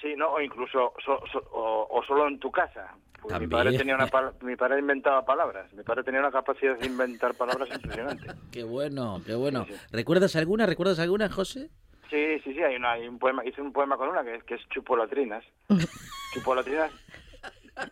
[0.02, 2.96] Sí, no, o incluso so- so- o, o solo en tu casa.
[3.40, 4.10] Mi padre tenía una
[4.42, 5.72] mi padre inventaba palabras.
[5.74, 8.28] Mi padre tenía una capacidad de inventar palabras impresionante.
[8.52, 9.66] Qué bueno, qué bueno.
[9.66, 9.80] Sí, sí.
[9.92, 10.66] ¿Recuerdas alguna?
[10.66, 11.70] ¿Recuerdas alguna, José?
[12.10, 14.44] Sí, sí, sí, hay, una, hay un poema, hice un poema con una que, es-
[14.44, 15.44] que es Chupolatrinas.
[16.32, 16.92] Chupolatrinas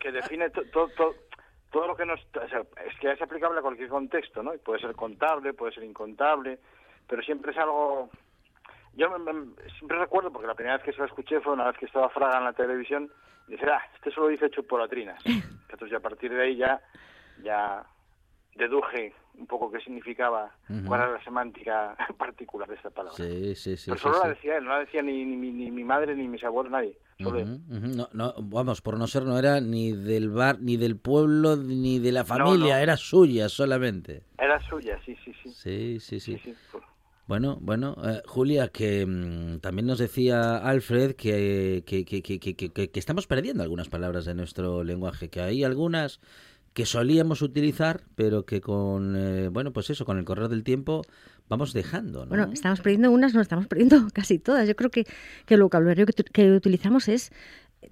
[0.00, 1.16] que define to- to- to-
[1.70, 2.20] todo lo que nos...
[2.20, 4.52] o sea, es que es aplicable a cualquier contexto, ¿no?
[4.64, 6.58] Puede ser contable, puede ser incontable,
[7.08, 8.10] pero siempre es algo...
[8.94, 11.66] Yo me- me- siempre recuerdo, porque la primera vez que se lo escuché fue una
[11.66, 13.10] vez que estaba Fraga en la televisión,
[13.46, 15.22] dice, ah, este solo dice chupolatrinas.
[15.68, 16.80] Entonces a partir de ahí ya,
[17.36, 17.84] ya
[18.54, 20.54] deduje un poco qué significaba,
[20.86, 23.16] cuál era la semántica particular de esta palabra.
[23.16, 23.90] Sí, sí, sí.
[23.90, 24.28] Pero sí, solo la sí.
[24.36, 26.96] decía él, no la decía ni, ni, mi- ni mi madre, ni mis abuelos, nadie.
[27.20, 27.44] Solo él.
[27.68, 27.96] Ujú, ujú.
[27.96, 31.98] No, no, vamos, por no ser, no era ni del bar, ni del pueblo, ni
[31.98, 32.80] de la familia, no.
[32.80, 34.22] era suya solamente.
[34.38, 35.50] Era suya, sí, sí, sí.
[35.52, 36.38] Sí, sí, sí.
[36.38, 36.78] sí, sí.
[37.26, 42.54] Bueno, bueno, eh, Julia, que mm, también nos decía Alfred que, que, que, que, que-
[42.54, 46.20] que- que estamos perdiendo algunas palabras de nuestro lenguaje, que hay algunas
[46.74, 51.02] que solíamos utilizar, pero que con, eh, bueno, pues eso, con el correr del tiempo
[51.48, 52.28] vamos dejando, ¿no?
[52.30, 54.68] Bueno, estamos perdiendo unas, no estamos perdiendo casi todas.
[54.68, 55.06] Yo creo que,
[55.46, 57.30] que el vocabulario que, utilizamos es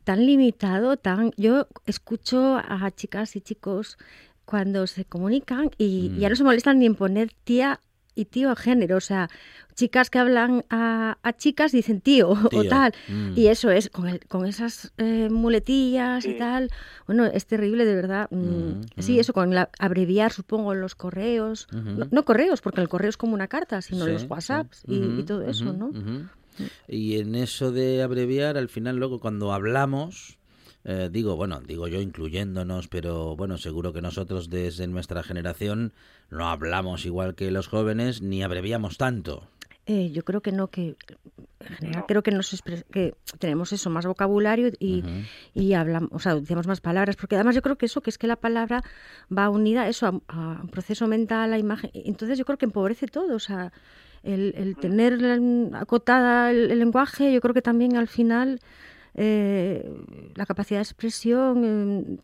[0.05, 1.31] tan limitado, tan...
[1.37, 3.97] Yo escucho a chicas y chicos
[4.45, 6.19] cuando se comunican y Mm.
[6.19, 7.81] ya no se molestan ni en poner tía
[8.15, 8.97] y tío género.
[8.97, 9.29] O sea,
[9.75, 12.93] chicas que hablan a, a chicas dicen tío, o tal.
[13.09, 13.33] mm.
[13.37, 16.71] Y eso es, con, el, con esas eh, muletillas y tal.
[17.07, 18.29] Bueno, es terrible, de verdad.
[18.31, 21.67] Mm, Mm, Sí, eso, con la, abreviar, supongo, los correos.
[21.73, 24.27] No, no correos, porque el correo es como una carta, sino Sí, los sí.
[24.29, 25.91] WhatsApps y, todo eso, ¿no?
[26.87, 30.39] Y en eso de abreviar, al final luego cuando hablamos,
[30.85, 35.93] eh, digo, bueno, digo yo incluyéndonos, pero bueno, seguro que nosotros desde nuestra generación
[36.31, 39.49] no hablamos igual que los jóvenes ni abreviamos tanto.
[39.87, 40.95] Eh, yo creo que no, que
[41.59, 45.03] en general creo que nos expre- que tenemos eso, más vocabulario y,
[45.55, 48.17] y hablamos, o sea, decimos más palabras, porque además yo creo que eso, que es
[48.17, 48.85] que la palabra
[49.37, 52.67] va unida a eso, a, a un proceso mental, a imagen, entonces yo creo que
[52.67, 53.73] empobrece todo, o sea,
[54.23, 58.61] el, el tener mm, acotada el, el lenguaje, yo creo que también al final
[59.15, 59.89] eh,
[60.35, 62.17] la capacidad de expresión, eh,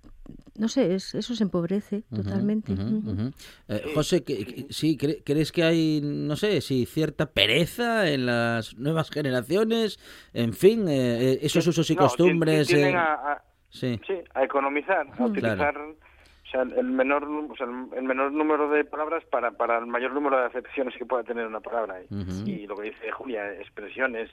[0.58, 2.72] no sé, es- eso se empobrece Ujú, totalmente.
[2.72, 3.10] ujú, Ujú.
[3.12, 3.30] ujú.
[3.68, 8.26] Eh, José, que- que- sí, cre- ¿crees que hay, no sé, si cierta pereza en
[8.26, 9.98] las nuevas generaciones?
[10.32, 12.72] En fin, eh, eh, esos usos y No, costumbres.
[12.72, 14.00] eh, a, a- sí.
[14.06, 18.82] sí, a economizar, a utilizar o sea, el menor, o sea, el menor número de
[18.82, 22.00] palabras para, para el mayor número de acepciones que pueda tener una palabra.
[22.02, 22.48] Y, Ujú.
[22.48, 24.30] y lo que dice Julia, expresiones,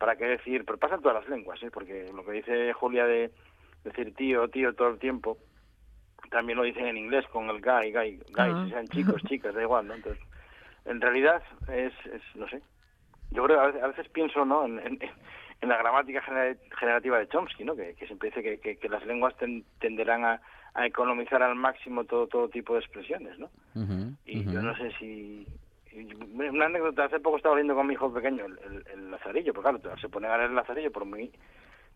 [0.00, 1.70] para qué decir, pero pasa en todas las lenguas, ¿eh?
[1.70, 3.30] porque lo que dice Julia de
[3.84, 5.38] decir tío, tío todo el tiempo,
[6.30, 8.66] también lo dicen en inglés con el guy, guy, guys, Ah.
[8.70, 9.94] sean chicos, chicas, da igual, ¿no?
[9.94, 10.22] Entonces,
[10.86, 12.62] en realidad es, es no sé,
[13.30, 14.98] yo creo, a veces, a veces pienso, ¿no?, en, en,
[15.60, 17.76] en la gramática gener- generativa de Chomsky, ¿no?
[17.76, 20.40] Que, que siempre dice que, que- que las lenguas ten- tenderán a,
[20.72, 23.50] a economizar al máximo todo todo tipo de expresiones, ¿no?
[24.24, 25.46] Y yo no sé si...
[25.92, 26.08] y
[26.48, 29.78] Una anécdota, hace poco estaba leyendo con mi hijo pequeño el, el- el Lazarillo, porque
[29.80, 31.30] claro, se pone a leer el Lazarillo por muy...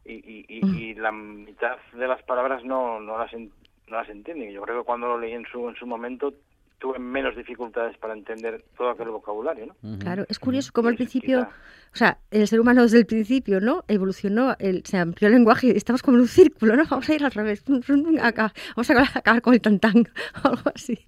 [0.07, 3.50] Y, y, y, y la mitad de las palabras no, no, las, en-
[3.88, 4.50] no las entienden.
[4.52, 6.35] Yo creo que cuando lo leí en su, en su momento
[6.78, 9.98] tuve menos dificultades para entender todo aquel vocabulario, ¿no?
[10.00, 11.48] Claro, es curioso cómo al principio, quizá-
[11.94, 13.85] o sea, el ser humano desde el principio, ¿no?
[13.88, 16.85] Evolucionó, el, se amplió el lenguaje y estamos como en un círculo, ¿no?
[16.90, 17.64] Vamos a ir al revés,
[18.20, 20.04] acá, vamos a acabar con el tantán
[20.44, 20.98] o algo así.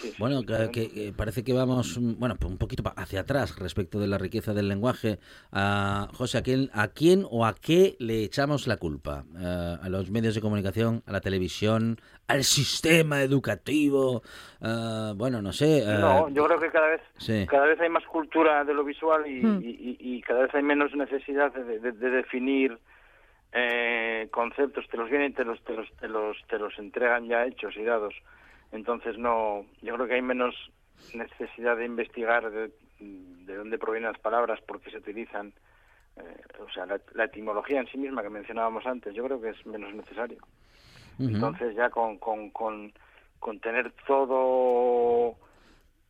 [0.00, 0.70] Sí, Bueno, sí, que, claro.
[0.72, 4.18] que- que parece que vamos, mm, bueno, un poquito pa- hacia atrás respecto de la
[4.18, 5.18] riqueza del lenguaje.
[5.52, 9.24] Ah, José, ¿a quién, ¿a quién o a qué le echamos la culpa?
[9.36, 11.96] Ah, ¿A los medios de comunicación, a la televisión,
[12.28, 14.22] al sistema educativo?
[14.60, 15.84] Ah, bueno, no sé.
[15.86, 17.46] No, yo creo que cada vez Sí.
[17.48, 19.60] cada vez hay más cultura de lo visual y, Hmm.
[19.62, 22.78] y- y- y cada vez hay menos necesidad de, de- de definir
[23.58, 24.84] eh, conceptos.
[24.90, 27.84] Te los vienen, te los, te los, te los, te los entregan ya hechos y
[27.84, 28.12] dados.
[28.76, 30.54] Entonces no, yo creo que hay menos
[31.14, 35.52] necesidad de investigar de, de dónde provienen las palabras, por qué se utilizan.
[36.16, 39.50] eh, o sea, la, la etimología en sí misma que mencionábamos antes, yo creo que
[39.50, 40.38] es menos necesario.
[41.34, 42.92] Entonces ya con, con, con,
[43.38, 45.36] con tener todo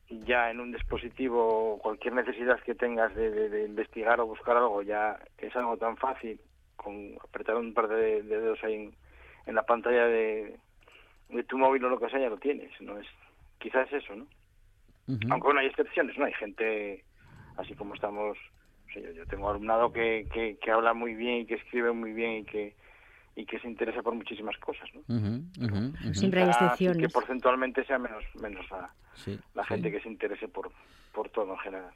[0.09, 4.83] ya en un dispositivo, cualquier necesidad que tengas de, de- de investigar o buscar algo
[4.83, 6.41] ya es algo tan fácil,
[6.77, 8.97] con apretar un par de, de dedos ahí en,
[9.47, 10.59] en la pantalla de
[11.49, 12.71] tu móvil o lo que sea, ya lo tienes.
[12.81, 13.07] no es
[13.59, 14.27] Quizás es eso, ¿no?
[15.31, 16.25] Aunque bueno, hay excepciones, ¿no?
[16.25, 17.05] Hay gente,
[17.57, 18.37] así como estamos,
[18.89, 21.93] o sea, yo, yo tengo alumnado que, que, que habla muy bien y que escribe
[21.93, 22.75] muy bien y que
[23.39, 25.01] y que se interesa por muchísimas cosas, ¿no?
[25.15, 26.15] Ujú.
[26.15, 27.03] Siempre hay excepciones.
[27.03, 29.69] que porcentualmente sea menos menos la, Sí, la sí.
[29.69, 30.71] gente que se interese por
[31.13, 31.93] por todo en general.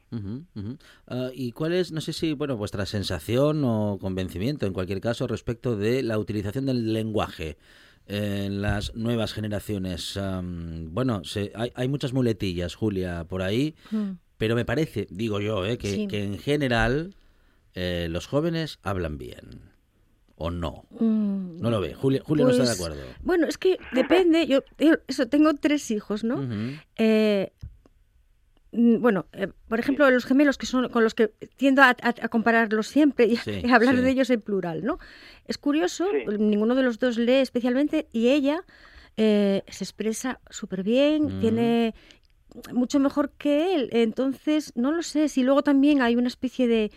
[1.07, 5.27] Ah, ¿Y cuál es, no sé si, bueno, vuestra sensación o convencimiento, en cualquier caso,
[5.27, 7.57] respecto de la utilización del lenguaje
[8.07, 10.19] en las nuevas generaciones?
[10.89, 14.11] Bueno, se- hay, hay muchas muletillas, Julia, por ahí, Mm.
[14.37, 16.07] pero me parece, digo yo, eh, que, Sí.
[16.07, 17.15] que en general
[17.73, 19.71] eh, los jóvenes hablan bien.
[20.35, 20.85] ¿O no?
[20.99, 21.93] Mm, No lo ve.
[21.93, 23.01] Julia, Julia no está de pues, acuerdo.
[23.21, 26.43] Bueno, es que depende, yo, yo eso, tengo tres hijos, ¿no?
[26.97, 27.53] Eh,
[28.73, 32.27] bueno, eh, por ejemplo, los gemelos que son con los que tiendo a, a- a
[32.29, 34.01] compararlos siempre y, Sí, y hablar sí.
[34.01, 34.97] de ellos en plural, ¿no?
[35.45, 36.37] Es curioso, Sí.
[36.37, 38.63] ninguno de los dos lee especialmente y ella
[39.17, 41.39] eh, se expresa súper bien, Mm.
[41.39, 41.95] tiene
[42.73, 43.89] mucho mejor que él.
[43.91, 46.91] Entonces, no lo sé, si luego también hay una especie de,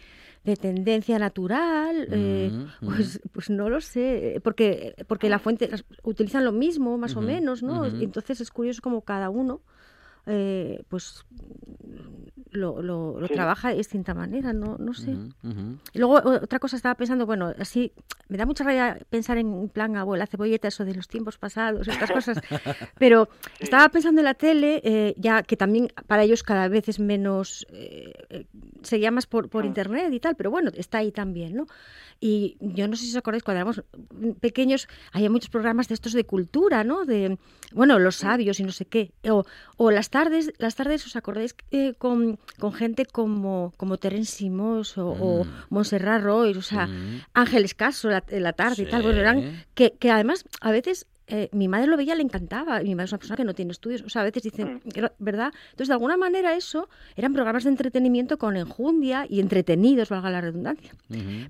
[0.44, 5.68] de tendencia natural, eh, Mm, pues, pues no lo sé, porque, porque la fuente
[6.04, 7.84] utilizan lo mismo, más o menos, ¿no?
[7.86, 9.60] Entonces es curioso como cada uno
[10.26, 11.24] eh, pues
[12.54, 13.34] lo, lo, lo Sí.
[13.34, 15.16] trabaja de distinta manera, no, no sé.
[15.92, 17.92] Y luego otra cosa estaba pensando, bueno, así
[18.28, 22.10] me da mucha rabia pensar en plan abuela cebolleta, eso de los tiempos pasados, estas
[22.10, 22.38] cosas,
[22.98, 23.28] pero
[23.60, 27.66] estaba pensando en la tele, eh, ya que también para ellos cada vez es menos,
[27.70, 28.46] eh, eh,
[28.82, 29.66] se llama más por, por Ah.
[29.66, 31.66] internet y tal, pero bueno, está ahí también, ¿no?
[32.20, 33.82] Y yo no sé si os acordáis, cuando éramos
[34.40, 37.04] pequeños, había muchos programas de estos de cultura, ¿no?
[37.04, 37.38] De,
[37.72, 39.12] bueno, los sabios y no sé qué.
[39.28, 39.44] O,
[39.76, 44.96] o las tardes, las tardes, ¿os acordáis eh, con, con gente como, como Terence Simos
[44.98, 45.48] o, o Mm.
[45.70, 47.22] Montserrat Roy, o sea, Mm.
[47.34, 51.48] Ángeles Caso la, la tarde y tal, bueno, eran que, que además a veces eh,
[51.52, 53.72] mi madre lo veía, le encantaba, y mi madre es una persona que no tiene
[53.72, 55.04] estudios, o sea, a veces dicen, Mm.
[55.18, 55.52] ¿verdad?
[55.70, 60.42] Entonces, de alguna manera eso eran programas de entretenimiento con enjundia y entretenidos, valga la
[60.42, 60.92] redundancia.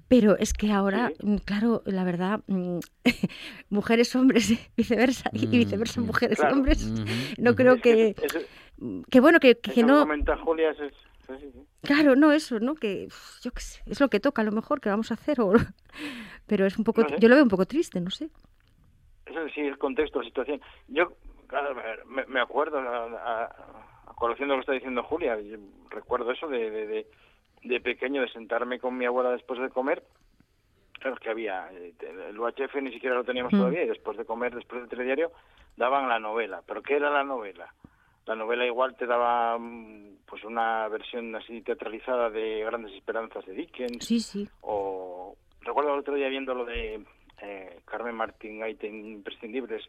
[0.07, 2.79] Pero es que ahora, mm, claro, la verdad, mm,
[3.71, 6.55] mujeres, hombres, viceversa, y viceversa, mujeres, Claro.
[6.55, 6.93] hombres.
[7.39, 8.15] No creo que,
[9.11, 10.95] que bueno, que, que que no, comenta Julia es, es-
[11.27, 11.53] sí.
[11.83, 12.75] claro, no eso, ¿no?
[12.75, 13.09] Que
[13.43, 15.53] yo qué sé, es lo que toca, a lo mejor que vamos a hacer, o,
[16.47, 17.17] pero es un poco, No sé.
[17.19, 18.29] yo lo veo un poco triste, no sé.
[19.27, 20.61] Eso sí, el contexto, la situación.
[20.89, 21.13] Yo,
[21.47, 21.75] claro,
[22.07, 23.49] me, me acuerdo, a, a,
[24.39, 25.57] de lo que está diciendo Julia, yo
[25.91, 27.07] recuerdo eso de, de, de,
[27.63, 30.03] de pequeño, de sentarme con mi abuela después de comer.
[31.01, 31.93] Claro, es que había, eh,
[32.29, 33.57] el UHF ni siquiera lo teníamos Mm.
[33.59, 35.33] todavía, y después de comer, después del telediario,
[35.77, 36.63] daban la novela.
[36.67, 37.73] ¿Pero qué era la novela?
[38.27, 43.53] La novela igual te daba mm, pues una versión así teatralizada de Grandes Esperanzas de
[43.53, 44.49] Dickens, Sí, sí.
[44.63, 47.05] o recuerdo el otro día viendo lo de
[47.43, 49.85] eh, Carmen Martín Gaiten Imprescindibles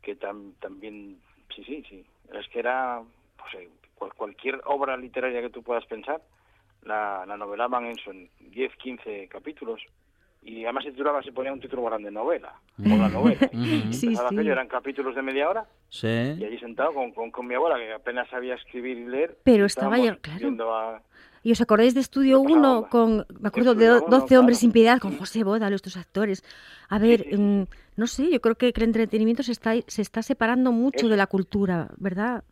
[0.00, 1.18] que tam- también
[1.54, 2.04] sí sí sí.
[2.32, 3.02] Es que era
[3.36, 6.20] pues eh, cual- cualquier obra literaria que tú puedas pensar
[6.82, 9.80] la, la novelaban en son 10 15 capítulos
[10.42, 13.48] y además se titulaba, se ponía un título grande, novela, o la novela.
[13.52, 14.22] Y Sí, sí.
[14.24, 16.06] aquello, eran capítulos de media hora, Sí.
[16.08, 19.38] y allí sentado con, con, con mi abuela, que apenas sabía escribir y leer.
[19.44, 20.72] Pero estaba ya- claro.
[20.74, 21.02] a-
[21.44, 22.88] ¿Y os acordáis de Estudio Lo pasaba 1 bomba.
[22.88, 24.60] con, me acuerdo de Estudio 12 Uno, hombres claro.
[24.60, 26.44] sin piedad, con José Bódalo, estos actores?
[26.88, 27.64] A ver, mm,
[27.96, 31.26] no sé, yo creo que el entretenimiento se está, se está separando mucho de la
[31.26, 32.44] cultura, ¿verdad?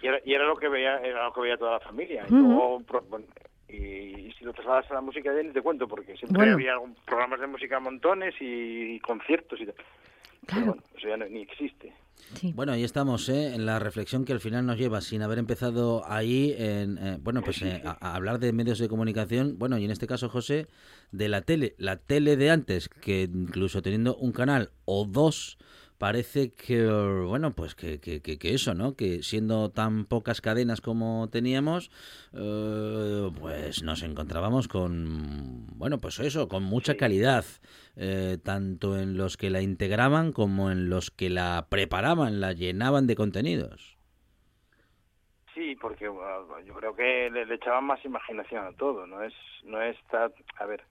[0.00, 2.24] Y era, y era lo que veía era lo que veía toda la familia.
[2.30, 2.42] Y, Ujú.
[2.42, 3.26] luego, pro- bueno,
[3.68, 6.54] y, y si lo trasladas a la música ya ni te cuento, porque siempre Bueno.
[6.54, 9.74] había algún- programas de música a montones y, conciertos y tal.
[9.74, 9.86] Pero
[10.46, 10.66] Claro.
[10.66, 11.92] bueno, eso ya no- ni existe.
[12.34, 12.52] Sí.
[12.54, 13.54] Bueno, ahí estamos, ¿eh?
[13.54, 17.42] en la reflexión que al final nos lleva, sin haber empezado ahí, en, eh, bueno,
[17.42, 20.66] pues eh, a, a hablar de medios de comunicación, bueno, y en este caso, José,
[21.12, 21.74] de la tele.
[21.78, 25.58] La tele de antes, que incluso teniendo un canal o dos,
[25.98, 28.94] parece que, bueno, pues que, que, que- eso, ¿no?
[28.94, 31.90] Que siendo tan pocas cadenas como teníamos,
[32.32, 37.44] eh, pues nos encontrábamos con, bueno, pues eso, con mucha calidad,
[37.96, 43.06] eh, tanto en los que la integraban como en los que la preparaban, la llenaban
[43.06, 43.96] de contenidos.
[45.54, 49.32] Sí, porque bueno, yo creo que le, le echaban más imaginación a todo, no es
[49.64, 50.82] no es ta- a ver,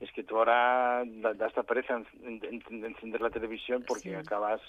[0.00, 4.16] es que tú ahora da, da hasta pereza en- en- en- encender la televisión porque
[4.16, 4.60] acabas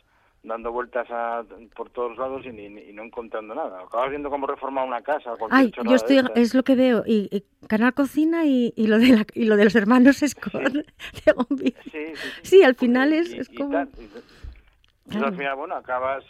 [0.44, 1.44] dando vueltas a-
[1.76, 3.82] por todos lados y, ni- ni- y no encontrando nada.
[3.82, 5.34] Acabas viendo cómo reformar una casa.
[5.50, 9.00] Ay, yo estoy, de es lo que veo, y, y Canal Cocina y, y lo
[9.00, 10.84] de la- y lo de los hermanos vídeo.
[11.58, 12.30] Sí, sí, sí.
[12.44, 13.72] Sí, al final es, Y- es y como...
[13.72, 15.28] tal, y- Claro.
[15.28, 16.24] al final, bueno, acabas...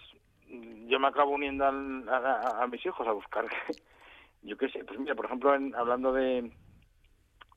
[0.87, 3.45] Yo me acabo uniendo al- a, a- a mis hijos a buscar...
[4.43, 6.49] Yo qué sé, pues mira, por ejemplo, en- hablando de,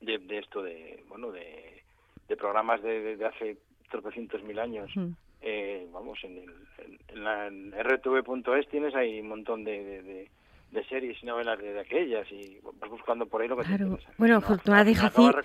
[0.01, 1.81] de, de esto, de bueno, de,
[2.27, 3.57] de programas de, de- de hace
[3.89, 5.07] tropecientos mil años, Mm.
[5.41, 6.49] eh, vamos, en, el,
[6.85, 10.29] en, en la en rtv.es tienes ahí un montón de, de, de-
[10.71, 13.67] de series y novelas de, de aquellas y vas buscando por ahí lo que te
[13.67, 13.87] Claro.
[13.87, 14.09] interesa.
[14.17, 15.43] Bueno, No, Fortunata y Jacinta-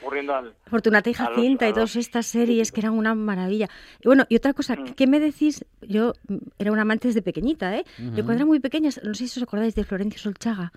[0.71, 3.69] Fortunata y Jacinta y todas estas series que eran una maravilla.
[4.01, 4.95] Y bueno, y otra cosa, Mm.
[4.95, 5.65] ¿qué me decís?
[5.83, 7.85] Yo mm, era una amante desde pequeñita, ¿eh?
[7.99, 10.73] Yo cuando era muy pequeña, no sé si os acordáis de Florencio Solchaga.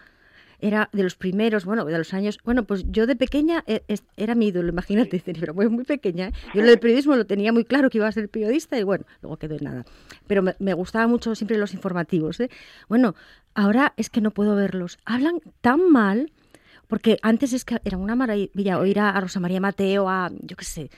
[0.59, 2.39] Era de los primeros, bueno, de los años.
[2.43, 3.81] Bueno, pues yo de pequeña eh,
[4.17, 6.27] era mi ídolo, imagínate, pero muy, muy pequeña.
[6.27, 6.33] ¿eh?
[6.53, 9.05] Yo lo del periodismo lo tenía muy claro que iba a ser periodista y bueno,
[9.21, 9.85] luego quedó en nada.
[10.27, 12.39] Pero me, me gustaba mucho siempre los informativos.
[12.39, 12.49] ¿eh?
[12.87, 13.15] Bueno,
[13.53, 14.97] ahora es que no puedo verlos.
[15.05, 16.31] Hablan tan mal
[16.89, 20.65] porque antes es que era una maravilla oír a Rosa María Mateo, a yo qué
[20.65, 20.89] sé.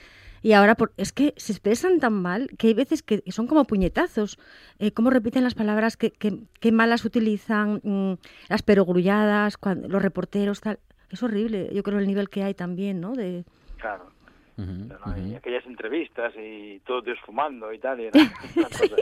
[0.42, 3.64] Y ahora por, es que se expresan tan mal que hay veces que son como
[3.64, 4.38] puñetazos.
[4.78, 8.14] Eh, cómo repiten las palabras, que, que, que malas utilizan, mm,
[8.48, 10.78] las perogrulladas, cuando, los reporteros, tal.
[11.10, 11.70] Es horrible.
[11.72, 13.12] Yo creo el nivel que hay también, ¿no?
[13.12, 13.44] De,
[13.82, 14.12] Claro.
[14.56, 18.00] No, y aquellas entrevistas y todos Dios fumando y tal.
[18.00, 18.96] Y era una cosa.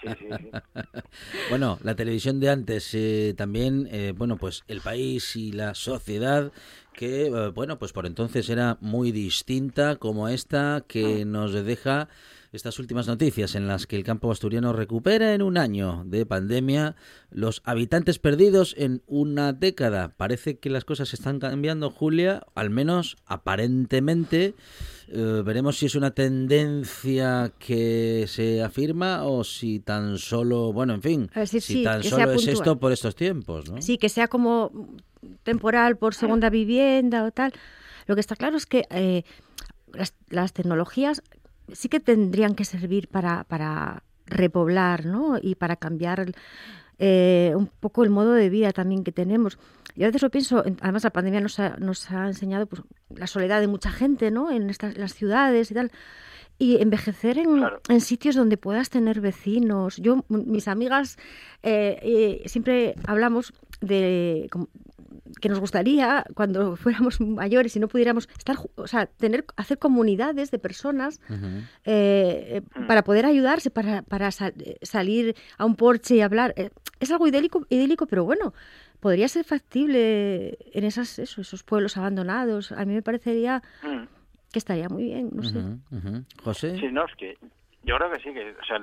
[0.00, 0.50] Sí, sí, sí.
[1.50, 6.52] Bueno, la televisión de antes eh, también, eh, bueno, pues el país y la sociedad
[6.96, 12.08] que, eh, bueno, pues por entonces era muy distinta como esta que nos deja
[12.52, 16.96] estas últimas noticias en las que el campo asturiano recupera en un año de pandemia
[17.30, 20.14] los habitantes perdidos en una década.
[20.16, 24.54] Parece que las cosas están cambiando, Julia, al menos aparentemente.
[25.08, 31.02] Eh, veremos si es una tendencia que se afirma o si tan solo, bueno, en
[31.02, 33.82] fin, si sí, tan solo es esto por estos tiempos, ¿no?
[33.82, 34.96] Sí, que sea como
[35.42, 37.52] temporal por segunda vivienda o tal.
[38.06, 39.22] Lo que está claro es que eh,
[39.92, 41.22] las, las tecnologías
[41.72, 45.38] sí que tendrían que servir para, para repoblar ¿no?
[45.40, 46.32] y para cambiar
[46.98, 49.58] eh, un poco el modo de vida también que tenemos.
[49.96, 52.82] Yo a veces lo pienso, en- además la pandemia nos ha, nos ha enseñado pues,
[53.14, 54.50] la soledad de mucha gente ¿no?
[54.50, 55.90] en estas, las ciudades y tal.
[56.58, 57.80] Y envejecer en, Claro.
[57.88, 59.96] en sitios donde puedas tener vecinos.
[59.98, 61.18] Yo, mis amigas,
[61.62, 63.52] eh, eh, siempre hablamos
[63.82, 64.48] de
[65.40, 70.50] que nos gustaría cuando fuéramos mayores y no pudiéramos estar, o sea, tener, hacer comunidades
[70.50, 71.52] de personas eh,
[71.84, 76.54] eh, para poder ayudarse, para, para sal- eh, salir a un porche y hablar.
[76.56, 76.70] Eh,
[77.00, 78.54] es algo idílico, idílico, pero bueno,
[79.00, 82.72] podría ser factible en esas, eso, esos pueblos abandonados.
[82.72, 84.04] A mí me parecería Mm.
[84.52, 85.60] que estaría muy bien, no sé.
[86.42, 86.78] José.
[86.80, 87.36] Sí, no, es que
[87.84, 88.78] yo creo que sí, que o sea,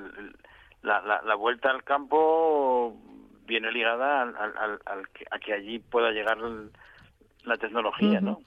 [0.82, 2.96] la, la, la vuelta al campo
[3.44, 6.70] viene ligada al, al, al- al que, a que allí pueda llegar el-
[7.44, 8.42] la tecnología, ¿no?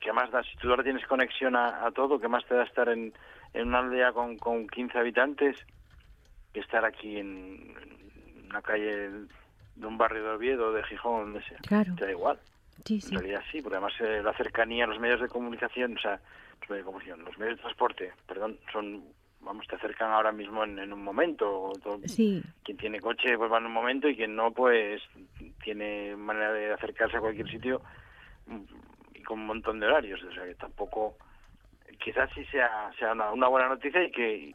[0.00, 2.64] Que más da, si tú ahora tienes conexión a, a todo, que más te da
[2.64, 3.14] estar en,
[3.54, 5.56] en una aldea con, con 15 habitantes
[6.52, 7.74] que estar aquí en,
[8.36, 9.10] en una calle
[9.74, 11.58] de un barrio de Oviedo, de Gijón, donde sea.
[11.66, 11.94] Claro.
[11.96, 12.38] Te da igual.
[12.84, 13.14] Sí, En sí.
[13.16, 16.20] realidad sí, porque además eh, la cercanía a los medios de comunicación, o sea,
[16.60, 19.04] los medios de comunicación, los medios de transporte, perdón, son,
[19.44, 21.72] vamos, te acercan ahora mismo en, en un momento.
[21.82, 25.02] todo- Sí, Quien tiene coche, pues va en un momento y quien no, pues
[25.62, 27.82] tiene manera de acercarse a cualquier sitio
[28.46, 28.62] mm,
[29.14, 30.22] y con un montón de horarios.
[30.22, 31.16] O sea, que tampoco
[32.02, 34.54] quizás sí sea, sea una, una buena noticia y que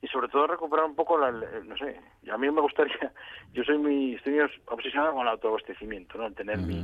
[0.00, 2.00] y sobre todo recuperar un poco la, el- no sé
[2.30, 3.12] a mí me gustaría
[3.52, 6.80] yo soy muy estoy muy obsesionado con el autoabastecimiento no el tener mi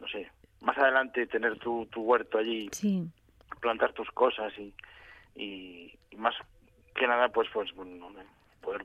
[0.00, 0.30] no sé
[0.62, 3.06] más adelante tener tu, tu huerto allí Sí.
[3.60, 4.74] plantar tus cosas y,
[5.36, 6.34] y, y más
[6.94, 8.08] que nada pues pues bueno,
[8.60, 8.84] poder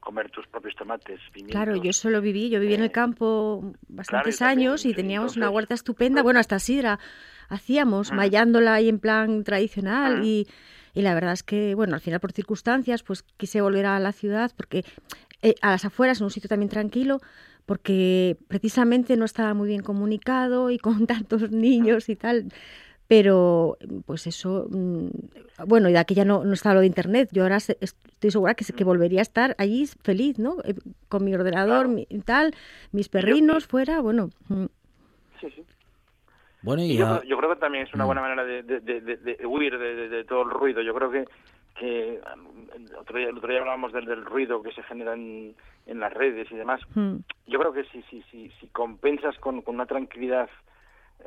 [0.00, 2.48] comer tus propios tomates pimientos Claro, yo eso lo viví.
[2.48, 6.22] Yo viví en el Eh, campo bastantes también, años y teníamos una huerta estupenda.
[6.22, 6.98] Bueno, hasta sidra
[7.48, 8.16] hacíamos, Mm.
[8.16, 10.24] mallándola ahí en plan tradicional Mm.
[10.24, 10.46] y,
[10.94, 14.12] y la verdad es que, bueno, al final por circunstancias, pues quise volver a la
[14.12, 14.84] ciudad porque
[15.42, 17.20] eh, a las afueras, en un sitio también tranquilo,
[17.66, 22.46] porque precisamente no estaba muy bien comunicado y con tantos niños y tal.
[23.08, 25.08] Pero, pues eso, mm,
[25.66, 27.28] bueno, y de aquí ya no, no estaba lo de internet.
[27.32, 30.56] Yo ahora se- estoy segura que, se- que volvería a estar allí feliz, ¿no?
[30.64, 30.74] Eh,
[31.08, 31.88] Con mi ordenador, Claro.
[31.88, 32.52] mi, tal,
[32.90, 34.30] mis perrinos fuera, bueno.
[34.48, 34.64] mm,
[35.40, 35.64] sí sí
[36.62, 38.06] Bueno, Y y yo, yo creo que también es una Mm.
[38.08, 40.82] buena manera de, de- de- de- de huir de, de- de todo el ruido.
[40.82, 41.24] Yo creo que,
[41.78, 42.14] que
[42.74, 45.54] el, otro día, el otro día hablábamos del, del ruido que se genera en,
[45.86, 46.80] en las redes y demás.
[46.96, 50.48] mm, Yo creo que si, si, si, si compensas con, con una tranquilidad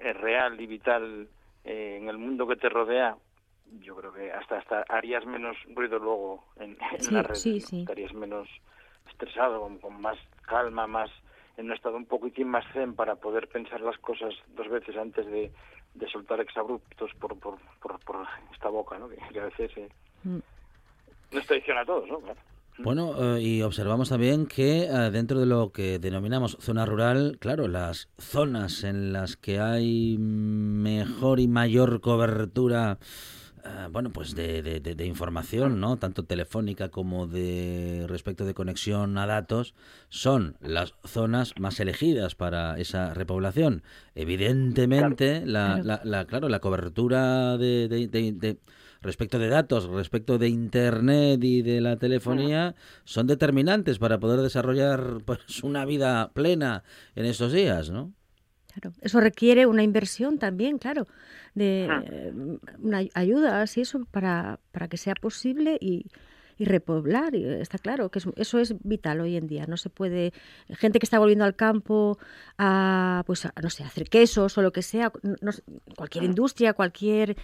[0.02, 1.30] eh, real y vital
[1.64, 3.16] eh, en el mundo que te rodea,
[3.82, 7.42] yo creo que hasta hasta harías menos ruido luego en, en Sí, las redes.
[7.42, 7.82] sí, sí.
[7.82, 8.48] Estarías menos
[9.10, 11.10] estresado, con, con más calma, más
[11.58, 15.26] en un estado un poquitín más zen para poder pensar las cosas dos veces antes
[15.26, 15.52] de,
[15.94, 19.10] de soltar exabruptos por, por, por, por esta boca, ¿no?
[19.10, 19.90] Que, que a veces eh,
[20.24, 20.40] mm.
[21.32, 22.20] nos traiciona a todos, ¿no?
[22.20, 22.40] Claro.
[22.84, 27.68] Bueno, eh, y observamos también que eh, dentro de lo que denominamos zona rural, claro,
[27.68, 32.98] las zonas en las que hay mejor y mayor cobertura,
[33.66, 35.98] eh, bueno, pues de, de- información, ¿no?
[35.98, 39.76] Tanto telefónica como de respecto de conexión a datos,
[40.08, 43.84] son las zonas más elegidas para esa repoblación.
[44.16, 45.84] Evidentemente, la, Claro.
[45.84, 47.90] la- la- claro, la cobertura de-
[49.02, 52.76] respecto de datos, respecto de internet y de la telefonía,
[53.06, 56.84] son determinantes para poder desarrollar pues una vida plena
[57.16, 58.14] en estos días, ¿no?
[58.74, 61.08] Claro, eso requiere una inversión también, claro,
[61.56, 62.34] de eh,
[62.78, 66.06] una ay- ayuda, así eso, para, para que sea posible y,
[66.58, 67.34] y repoblar.
[67.34, 69.66] y está claro que es- eso es vital hoy en día.
[69.66, 70.34] No se puede,
[70.70, 72.20] gente que está volviendo al campo
[72.60, 75.52] a, pues, a, no sé, a hacer quesos o lo que sea, no-
[75.96, 77.38] cualquier industria, cualquier,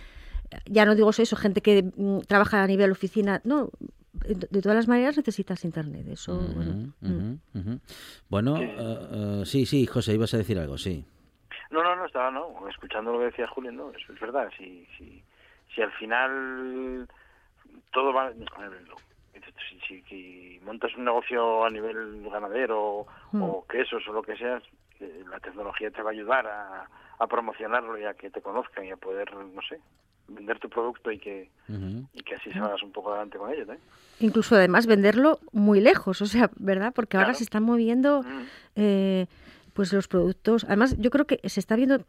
[0.65, 3.69] ya no digo eso, gente que mm, trabaja a nivel oficina, no.
[4.13, 6.37] De todas las maneras necesitas internet, eso.
[6.37, 7.75] bueno, mm.
[8.29, 8.69] Bueno, eh,
[9.11, 11.05] eh, sí, sí, José, ibas a decir algo, sí.
[11.69, 14.87] No, no, no, estaba, no, escuchando lo que decía Julio, no, es, es verdad, si,
[14.97, 15.21] si,
[15.73, 17.07] si al final
[17.91, 18.29] todo va, a
[18.69, 18.95] ver, lo-
[19.69, 23.41] si, si, si montas un negocio a nivel ganadero Mm.
[23.43, 24.61] o quesos o lo que sea,
[25.01, 26.87] eh, la tecnología te va a ayudar a,
[27.19, 29.81] a promocionarlo y a que te conozcan y a poder, no sé,
[30.27, 31.49] vender tu producto y que,
[32.13, 33.79] y que así salgas un poco adelante con ello, ¿eh?
[34.19, 36.93] Incluso además venderlo muy lejos, o sea, ¿verdad?
[36.95, 38.23] Porque ahora se están moviendo
[38.75, 39.27] eh,
[39.73, 40.63] pues los productos.
[40.65, 42.05] Además, yo creo que se está viendo,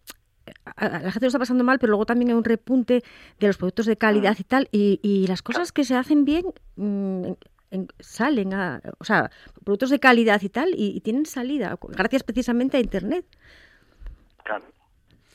[0.76, 3.02] a- la gente lo está pasando mal, pero luego también hay un repunte
[3.40, 6.44] de los productos de calidad y tal, y, y las cosas que se hacen bien
[6.76, 7.38] mm, en-
[7.72, 9.30] en- salen, a, o sea,
[9.64, 13.26] productos de calidad y tal, y, y tienen salida, gracias precisamente a Internet.
[14.44, 14.64] Claro,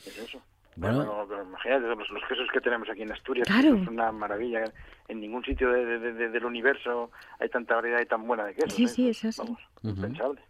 [0.06, 0.40] es eso.
[0.76, 1.26] Bueno.
[1.26, 3.74] Bueno, imagínate los, los quesos que tenemos aquí en Asturias, Claro.
[3.76, 4.64] es una maravilla.
[5.08, 8.54] En ningún sitio de- de- de- del universo hay tanta variedad y tan buena de
[8.54, 8.72] quesos.
[8.74, 8.88] Sí, ¿eh?
[8.88, 9.42] sí, es así.
[9.42, 10.40] Vamos, impensable.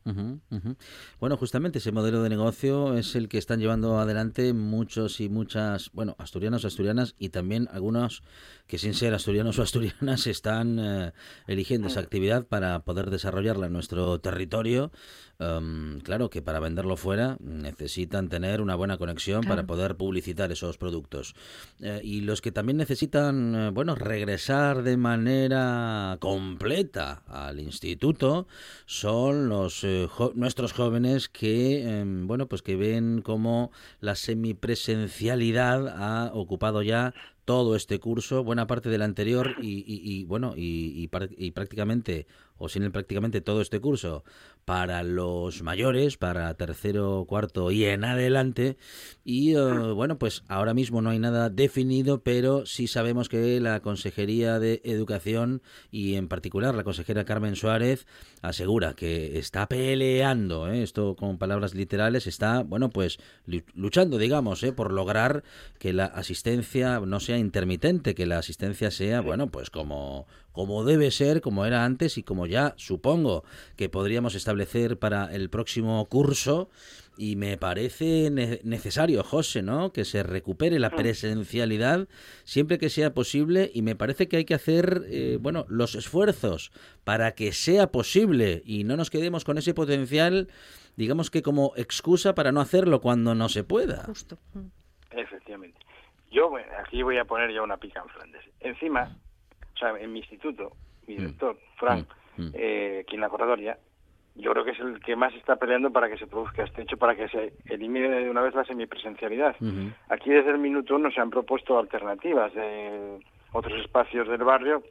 [1.19, 5.91] Bueno, justamente ese modelo de negocio es el que están llevando adelante muchos y muchas,
[5.93, 8.23] bueno, asturianos, asturianas y también algunos
[8.67, 11.13] que sin ser asturianos o asturianas están eh,
[11.47, 14.93] eligiendo esa actividad para poder desarrollarla en nuestro territorio.
[15.39, 20.77] Em, claro que para venderlo fuera necesitan tener una buena conexión para poder publicitar esos
[20.79, 21.35] productos.
[21.81, 28.49] Eh, y los que también necesitan, eh, bueno, regresar de manera completa al instituto
[28.87, 33.71] son los eh, nuestros jóvenes que, em, bueno, pues que ven como
[34.01, 37.15] la semipresencialidad ha ocupado ya
[37.45, 42.27] todo este curso, buena parte del anterior y, y- y, bueno, y, prácticamente,
[42.57, 44.25] o sin el prácticamente todo este curso,
[44.65, 48.77] para los mayores, para tercero, cuarto y en adelante.
[49.25, 53.81] Y eh, bueno, pues ahora mismo no hay nada definido, pero sí sabemos que la
[53.81, 58.07] Consejería de Educación y en particular la consejera Carmen Suárez
[58.41, 60.83] asegura que está peleando, ¿eh?
[60.85, 64.73] esto con palabras literales, está, bueno, pues lu- luchando, digamos, ¿eh?
[64.73, 65.43] por lograr
[65.81, 70.85] que la asistencia no sea sea intermitente, que la asistencia sea, bueno, pues como, como
[70.85, 73.43] debe ser, como era antes y como ya supongo
[73.75, 76.69] que podríamos establecer para el próximo curso.
[77.17, 78.31] Y me parece
[78.65, 79.93] necesario, José, ¿no?
[79.93, 82.07] Que se recupere la presencialidad
[82.45, 86.71] siempre que sea posible y me parece que hay que hacer, eh, bueno, los esfuerzos
[87.05, 90.49] para que sea posible y no nos quedemos con ese potencial,
[90.97, 94.05] digamos que como excusa para no hacerlo cuando no se pueda.
[94.05, 94.39] Justo.
[95.11, 95.82] Efectivamente.
[96.33, 98.43] Yo aquí voy a poner ya una pica en Flandes.
[98.61, 99.17] Encima,
[99.75, 100.73] o sea, en mi instituto,
[101.07, 101.19] mi mm.
[101.19, 102.43] director, Frank, mm.
[102.43, 102.51] Mm.
[102.55, 103.79] eh, aquí en la corredoria,
[104.35, 106.97] yo creo que es el que más está peleando para que se produzca este hecho,
[106.97, 109.55] para que se elimine de una vez la semipresencialidad.
[110.09, 113.21] Aquí desde el minuto uno se han propuesto alternativas de
[113.53, 114.83] otros espacios del barrio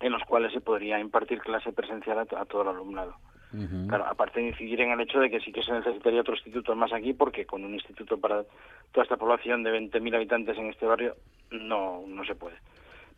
[0.00, 3.16] en los cuales se podría impartir clase presencial a, todo el alumnado.
[3.88, 6.74] Claro, aparte de incidir en el hecho de que sí que se necesitaría otro instituto
[6.74, 8.44] más aquí, porque con un instituto para
[8.92, 11.16] toda esta población de 20.000 habitantes en este barrio
[11.50, 12.56] no, no se puede.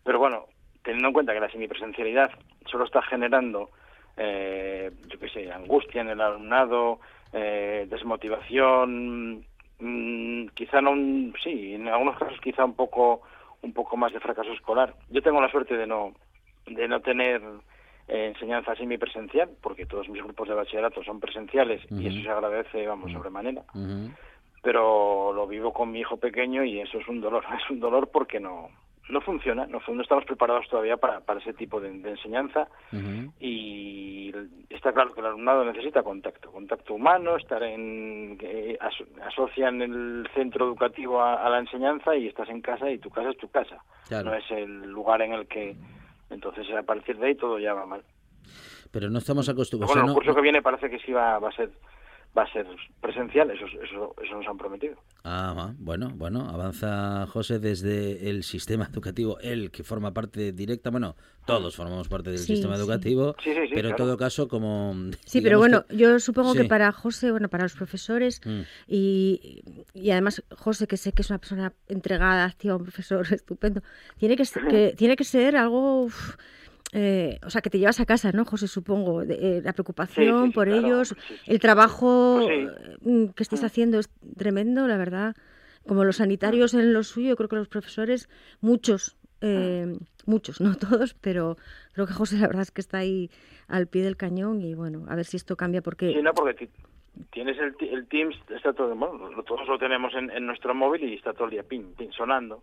[0.03, 0.47] Pero bueno,
[0.82, 2.30] teniendo en cuenta que la semipresencialidad
[2.66, 3.70] solo está generando,
[4.16, 6.99] eh, yo qué sé, angustia en el alumnado,
[7.32, 9.45] eh, desmotivación,
[9.78, 10.95] mm, quizá no,
[11.43, 13.22] sí, en algunos casos quizá un poco,
[13.62, 14.95] un poco más de fracaso escolar.
[15.11, 16.12] Yo tengo la suerte de no,
[16.66, 17.41] de no tener
[18.09, 22.86] eh, enseñanza semipresencial, porque todos mis grupos de bachillerato son presenciales y eso se agradece,
[22.86, 23.62] vamos, sobremanera.
[24.62, 28.11] Pero lo vivo con mi hijo pequeño y eso es un dolor, es un dolor
[28.11, 28.68] porque no,
[29.09, 32.68] no funciona, no, no estamos preparados todavía para, para ese tipo de, enseñanza
[33.40, 34.32] y
[34.70, 38.78] está claro que el alumnado necesita contacto, contacto humano, estar en, eh,
[39.26, 43.38] asocian el centro educativo a, la enseñanza y estás en casa y tu casa es
[43.38, 45.76] tu casa, no es el lugar en el que
[46.35, 48.03] entonces, a partir de ahí todo ya va mal.
[48.91, 49.95] Pero no estamos acostumbrados.
[49.95, 51.70] Bueno, el curso que viene parece que sí va, va a ser
[52.37, 52.66] va a ser
[53.01, 54.97] presencial, eso, eso, eso nos han prometido.
[55.22, 61.16] Ah, bueno, bueno, avanza José desde el sistema educativo, él que forma parte directa, bueno,
[61.47, 63.37] todos formamos parte del sistema educativo,
[63.72, 64.95] pero en todo caso como...
[65.24, 68.61] Sí, pero bueno, yo supongo que para José, bueno, para los profesores mm.
[68.89, 69.62] y,
[69.95, 73.82] y además José, que sé que es una persona entregada, activa, un profesor estupendo,
[74.18, 76.09] tiene que, que, tiene que ser algo...
[76.97, 78.68] Eh, o sea, que te llevas a casa, ¿no, José?
[78.68, 82.70] Supongo, eh, la preocupación por ellos, el trabajo pues
[83.01, 83.66] mm, que estés mm.
[83.66, 85.34] haciendo es tremendo, la verdad.
[85.88, 88.28] Como los sanitarios en lo suyo, creo que los profesores,
[88.61, 91.57] muchos, eh, muchos, no todos, pero
[91.92, 93.30] creo que José la verdad es que está ahí
[93.68, 96.12] al pie del cañón y bueno, a ver si esto cambia porque...
[96.12, 96.68] Sí, no, porque
[97.30, 101.14] tienes el, el Teams, está todo, bueno, todos lo tenemos en, en, nuestro móvil y
[101.14, 102.62] está todo el día pin, pin sonando.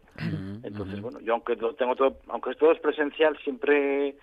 [0.63, 4.15] Entonces, bueno, yo aunque lo tengo todo, aunque todo es presencial, siempre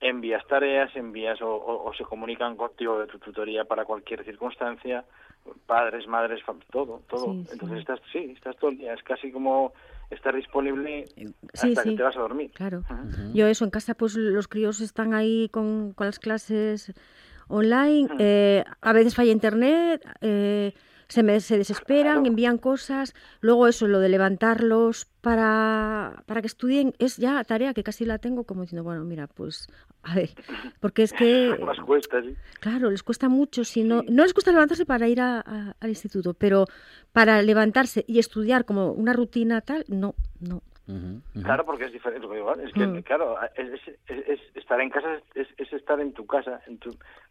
[0.00, 5.04] envías tareas, envías o, se comunican contigo de tu tutoría para cualquier circunstancia,
[5.66, 7.32] padres, madres, todo, todo.
[7.52, 9.72] Entonces estás, sí, estás todo el día, es casi como
[10.10, 11.04] estar disponible
[11.54, 12.50] hasta que te vas a dormir.
[12.52, 12.82] Claro.
[13.32, 16.92] Yo eso, en casa pues los críos están ahí con, con las clases
[17.48, 20.72] online, eh, a veces falla internet, eh,
[21.10, 26.94] se, me, se desesperan, envían cosas, luego eso, lo de levantarlos para, para que estudien,
[26.98, 29.66] es ya tarea que casi la tengo como diciendo, bueno, mira, pues
[30.04, 30.30] a ver,
[30.78, 31.58] porque es que...
[31.86, 32.22] cuesta,
[32.60, 36.66] Claro, les cuesta mucho, si no, no les cuesta levantarse para ir al instituto, pero
[37.12, 40.62] para levantarse y estudiar como una rutina tal, no, no.
[41.42, 42.26] Claro, porque es diferente.
[42.64, 43.02] Es que, mm.
[43.02, 46.60] claro, es, estar en casa es, estar en tu casa.
[46.66, 46.90] En tu,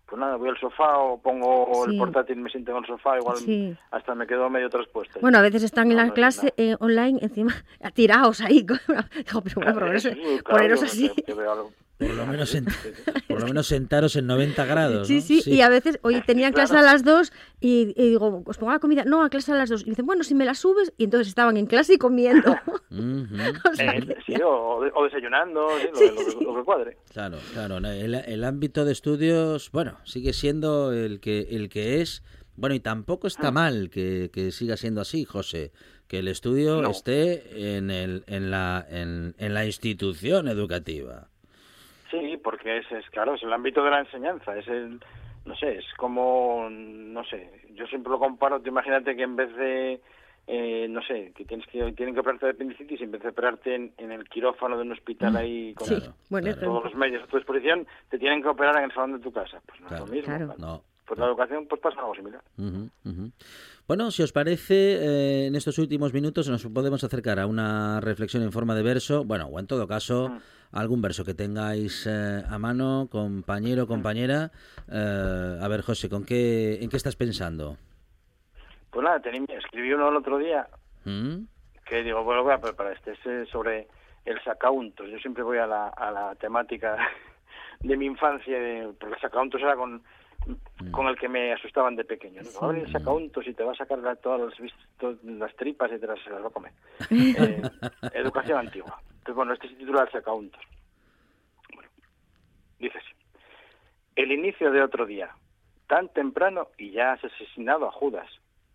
[0.10, 3.18] pues nada, voy al sofá o pongo el portátil y me siento en el sofá,
[3.18, 5.20] igual hasta me quedo medio traspuesto.
[5.20, 7.53] Bueno, a veces están en la clase eh, online encima
[7.93, 8.60] tirados ahí.
[8.70, 9.74] Digo, pero bueno,
[10.43, 11.12] poneros, así.
[11.99, 12.55] Por lo, menos
[13.28, 15.07] por lo menos sentaros en 90 grados.
[15.07, 18.72] Sí, sí, y a veces, oye, tenían clase a las 2 y, digo, ¿os pongo
[18.72, 19.03] la comida?
[19.03, 19.82] No, a clase a las 2.
[19.82, 20.93] Y dicen, bueno, si me la subes.
[20.97, 22.55] Y entonces estaban en clase y comiendo.
[23.80, 25.68] Eh, sí, o, desayunando,
[26.41, 26.97] lo, que cuadre.
[27.14, 27.78] Claro, claro.
[27.78, 32.24] El, el, ámbito de estudios, bueno, sigue siendo el que, el que es.
[32.56, 35.72] Bueno, y tampoco está mal que, que siga siendo así, José
[36.10, 41.28] que el estudio esté en, el, en, la, en, en la institución educativa.
[42.10, 45.00] Sí, porque es, es, claro, es el ámbito de la enseñanza, es el,
[45.45, 49.56] no sé, es como, no sé, yo siempre lo comparo, te imagínate que en vez
[49.56, 50.02] de,
[50.52, 53.30] eh, no sé, que tienes que tienen que operarte de apendicitis y en vez de
[53.30, 57.28] operarte en, en el quirófano de un hospital mm, ahí con todos los medios a
[57.28, 59.62] tu disposición, te tienen que operar en el salón de tu casa.
[59.68, 60.56] Pues no es lo mismo.
[60.58, 60.84] No.
[61.06, 62.41] Pues la educación pues pasa algo similar.
[63.88, 68.41] Bueno, si os parece, eh, en estos últimos minutos nos podemos acercar a una reflexión
[68.41, 70.32] en forma de verso, bueno, o en todo caso,
[70.72, 74.52] algún verso que tengáis eh, a mano, compañero, compañera.
[74.91, 77.78] Eh, a ver, José, ¿con qué, ¿en qué estás pensando?
[78.92, 80.68] Pues nada, escribí uno el otro día,
[81.06, 81.44] ¿Mm?
[81.86, 83.88] que digo, bueno, voy a preparar este, este es sobre
[84.26, 85.10] el sacauntos.
[85.10, 86.98] Yo siempre voy a la, a la temática
[87.82, 90.04] de mi infancia, de- porque el sacauntos era con,
[90.92, 92.42] con el que me asustaban de pequeño.
[92.42, 92.60] ¿no?
[92.62, 95.56] Va a venir el sacauntos y te va a sacar la- todas las, todas las
[95.56, 96.72] tripas y te las, las va a comer.
[97.12, 97.62] Eh,
[98.14, 99.00] educación antigua.
[99.10, 100.62] Entonces, bueno, este se titula El sacauntos.
[101.74, 101.90] Bueno,
[102.80, 103.14] dice así.
[104.16, 105.30] El inicio de otro día,
[105.88, 108.28] tan temprano y ya has asesinado a Judas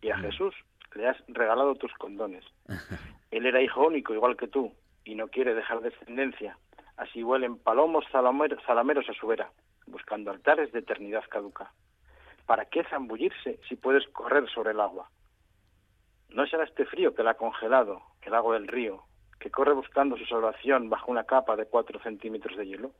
[0.04, 0.54] y a Jesús
[0.94, 2.44] le has regalado tus condones.
[3.30, 4.70] Él era hijo único igual que tú
[5.02, 6.58] y no quiere dejar descendencia.
[6.98, 9.50] Así huelen palomos zalameros a su vera,
[9.86, 11.72] buscando altares de eternidad caduca.
[12.44, 15.08] ¿Para qué zambullirse si puedes correr sobre el agua?
[16.28, 19.04] ¿No será este frío que la ha congelado, el agua del río,
[19.40, 22.92] que corre buscando su salvación bajo una capa de cuatro centímetros de hielo?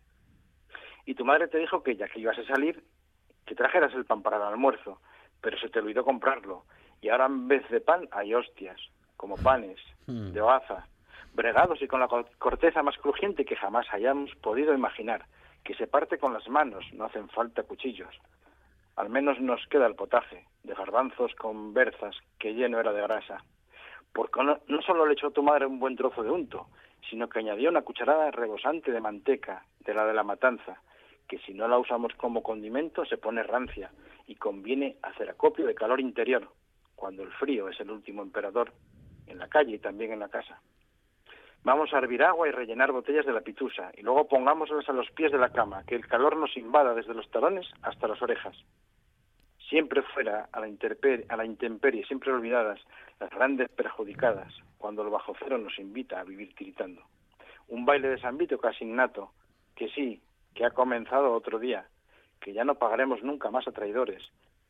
[1.04, 2.82] Y tu madre te dijo que ya que ibas a salir,
[3.44, 5.02] que trajeras el pan para el almuerzo,
[5.42, 6.64] pero se te olvidó comprarlo.
[7.04, 8.80] Y ahora en vez de pan hay hostias,
[9.18, 9.78] como panes,
[10.32, 10.86] de hogaza,
[11.34, 15.26] bregados y con la co- corteza más crujiente que jamás hayamos podido imaginar,
[15.64, 18.14] que se parte con las manos, no hacen falta cuchillos.
[18.96, 23.44] Al menos nos queda el potaje, de garbanzos con berzas, que lleno era de grasa.
[24.14, 26.68] Porque no, no solo le echó tu madre un buen trozo de unto,
[27.10, 30.80] sino que añadió una cucharada rebosante de manteca, de la de la matanza,
[31.28, 33.90] que si no la usamos como condimento se pone rancia
[34.26, 36.48] y conviene hacer acopio de calor interior,
[36.94, 38.72] cuando el frío es el último emperador,
[39.26, 40.60] en la calle y también en la casa.
[41.64, 45.10] Vamos a hervir agua y rellenar botellas de la pitusa y luego pongámoslas a los
[45.12, 48.54] pies de la cama, que el calor nos invada desde los talones hasta las orejas.
[49.70, 52.80] Siempre fuera a la, intemperie, siempre olvidadas,
[53.18, 57.02] las grandes perjudicadas, cuando el bajo cero nos invita a vivir tiritando.
[57.68, 59.32] Un baile de San Vito casi innato,
[59.74, 60.20] que sí,
[60.54, 61.86] que ha comenzado otro día,
[62.42, 64.22] que ya no pagaremos nunca más a traidores,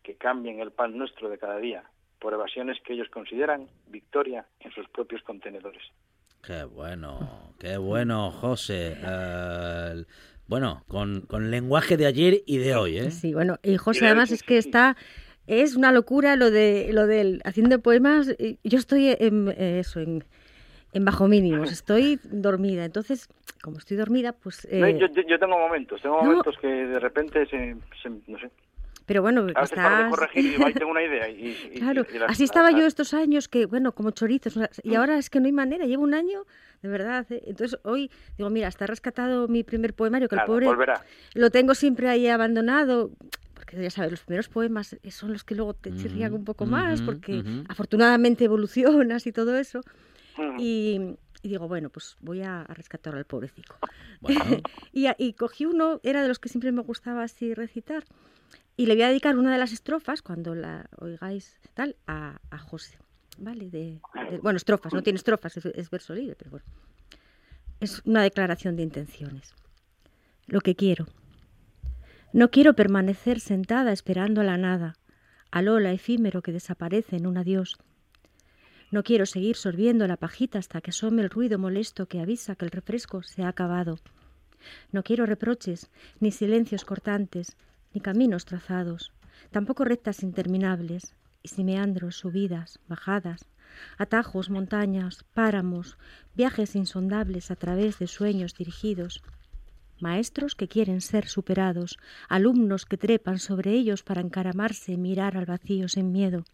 [0.04, 1.82] que cambien el pan nuestro de cada día
[2.24, 5.82] por evasiones que ellos consideran victoria en sus propios contenedores.
[6.42, 8.96] Qué bueno, qué bueno, José.
[8.98, 10.04] Eh,
[10.46, 13.10] bueno, con, con lenguaje de ayer y de hoy, ¿eh?
[13.10, 14.68] Sí, bueno, y José además es que sí.
[14.70, 14.96] está
[15.46, 18.34] es una locura lo de lo del haciendo poemas.
[18.64, 20.24] Yo estoy en eh, eso en,
[20.94, 22.86] en bajo mínimos, estoy dormida.
[22.86, 23.28] Entonces,
[23.62, 26.22] como estoy dormida, pues No, eh, yo, yo- yo tengo momentos, tengo no.
[26.30, 28.50] momentos que de repente se, se- no sé,
[29.07, 32.07] pero bueno, a veces paro de estás corregir y tengo una idea y, y- Claro,
[32.12, 34.88] y las- así estaba las- yo estos años que, bueno, como chorizos, sea, Mm.
[34.90, 36.44] y ahora es que no hay manera, llevo un año,
[36.82, 37.26] de verdad.
[37.30, 37.42] ¿eh?
[37.46, 41.02] Entonces hoy digo, mira, está rescatado mi primer poemario, que Nada, el pobre volverá.
[41.34, 43.11] lo tengo siempre ahí abandonado,
[43.55, 46.66] porque ya sabes, los primeros poemas son los que luego te chirrían Ujú, un poco
[46.66, 49.80] más, porque afortunadamente evolucionas y todo eso.
[50.36, 50.57] Mm.
[50.59, 51.00] Y,
[51.42, 53.74] y digo, bueno, pues voy a, a rescatar al pobrecito.
[54.20, 54.40] Bueno,
[54.92, 58.05] Y, y cogí uno, era de los que siempre me gustaba así recitar,
[58.76, 62.98] y le voy a dedicar una de las estrofas, cuando la oigáis tal, a, José.
[63.38, 63.68] ¿Vale?
[63.70, 64.00] De-
[64.42, 66.66] bueno, estrofas, no tiene estrofas, es, es verso libre, pero bueno.
[67.80, 69.54] Es una declaración de intenciones.
[70.46, 71.06] Lo que quiero.
[72.32, 74.96] No quiero permanecer sentada esperando a la nada,
[75.50, 77.76] al ola efímero que desaparece en un adiós.
[78.90, 82.64] No quiero seguir sorbiendo la pajita hasta que asome el ruido molesto que avisa que
[82.64, 83.98] el refresco se ha acabado.
[84.92, 87.56] No quiero reproches, ni silencios cortantes,
[87.95, 89.12] ni caminos trazados,
[89.51, 93.47] tampoco rectas interminables, y si meandros, subidas, bajadas,
[93.99, 95.99] atajos, montañas, páramos,
[96.34, 99.22] viajes insondables a través de sueños dirigidos,
[100.01, 105.47] maestros que quieren ser superados, alumnos que trepan sobre ellos para encaramarse y mirar al
[105.47, 106.45] vacío sin miedo.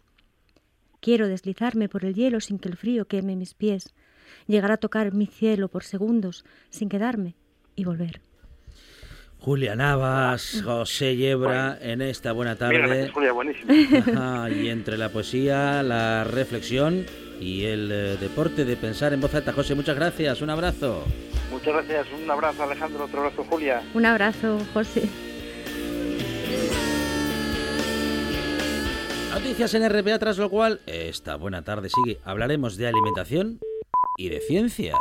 [0.99, 3.93] Quiero deslizarme por el hielo sin que el frío queme mis pies,
[4.47, 7.35] llegar a tocar mi cielo por segundos sin quedarme
[7.75, 8.21] y volver.
[9.41, 12.77] Julia Navas, José Yebra, en esta buena tarde.
[12.77, 13.33] gracias, Julia,
[14.51, 17.07] y entre la poesía, la reflexión
[17.39, 19.51] y el eh, deporte de pensar en voz alta.
[19.51, 21.05] José, muchas gracias, un abrazo.
[21.49, 23.81] Muchas gracias, un abrazo Alejandro, otro abrazo Julia.
[23.95, 25.09] Un abrazo, José.
[29.33, 32.19] Noticias en RPA, tras lo cual, esta buena tarde sigue.
[32.23, 33.59] Hablaremos de alimentación
[34.19, 34.93] y de ciencia.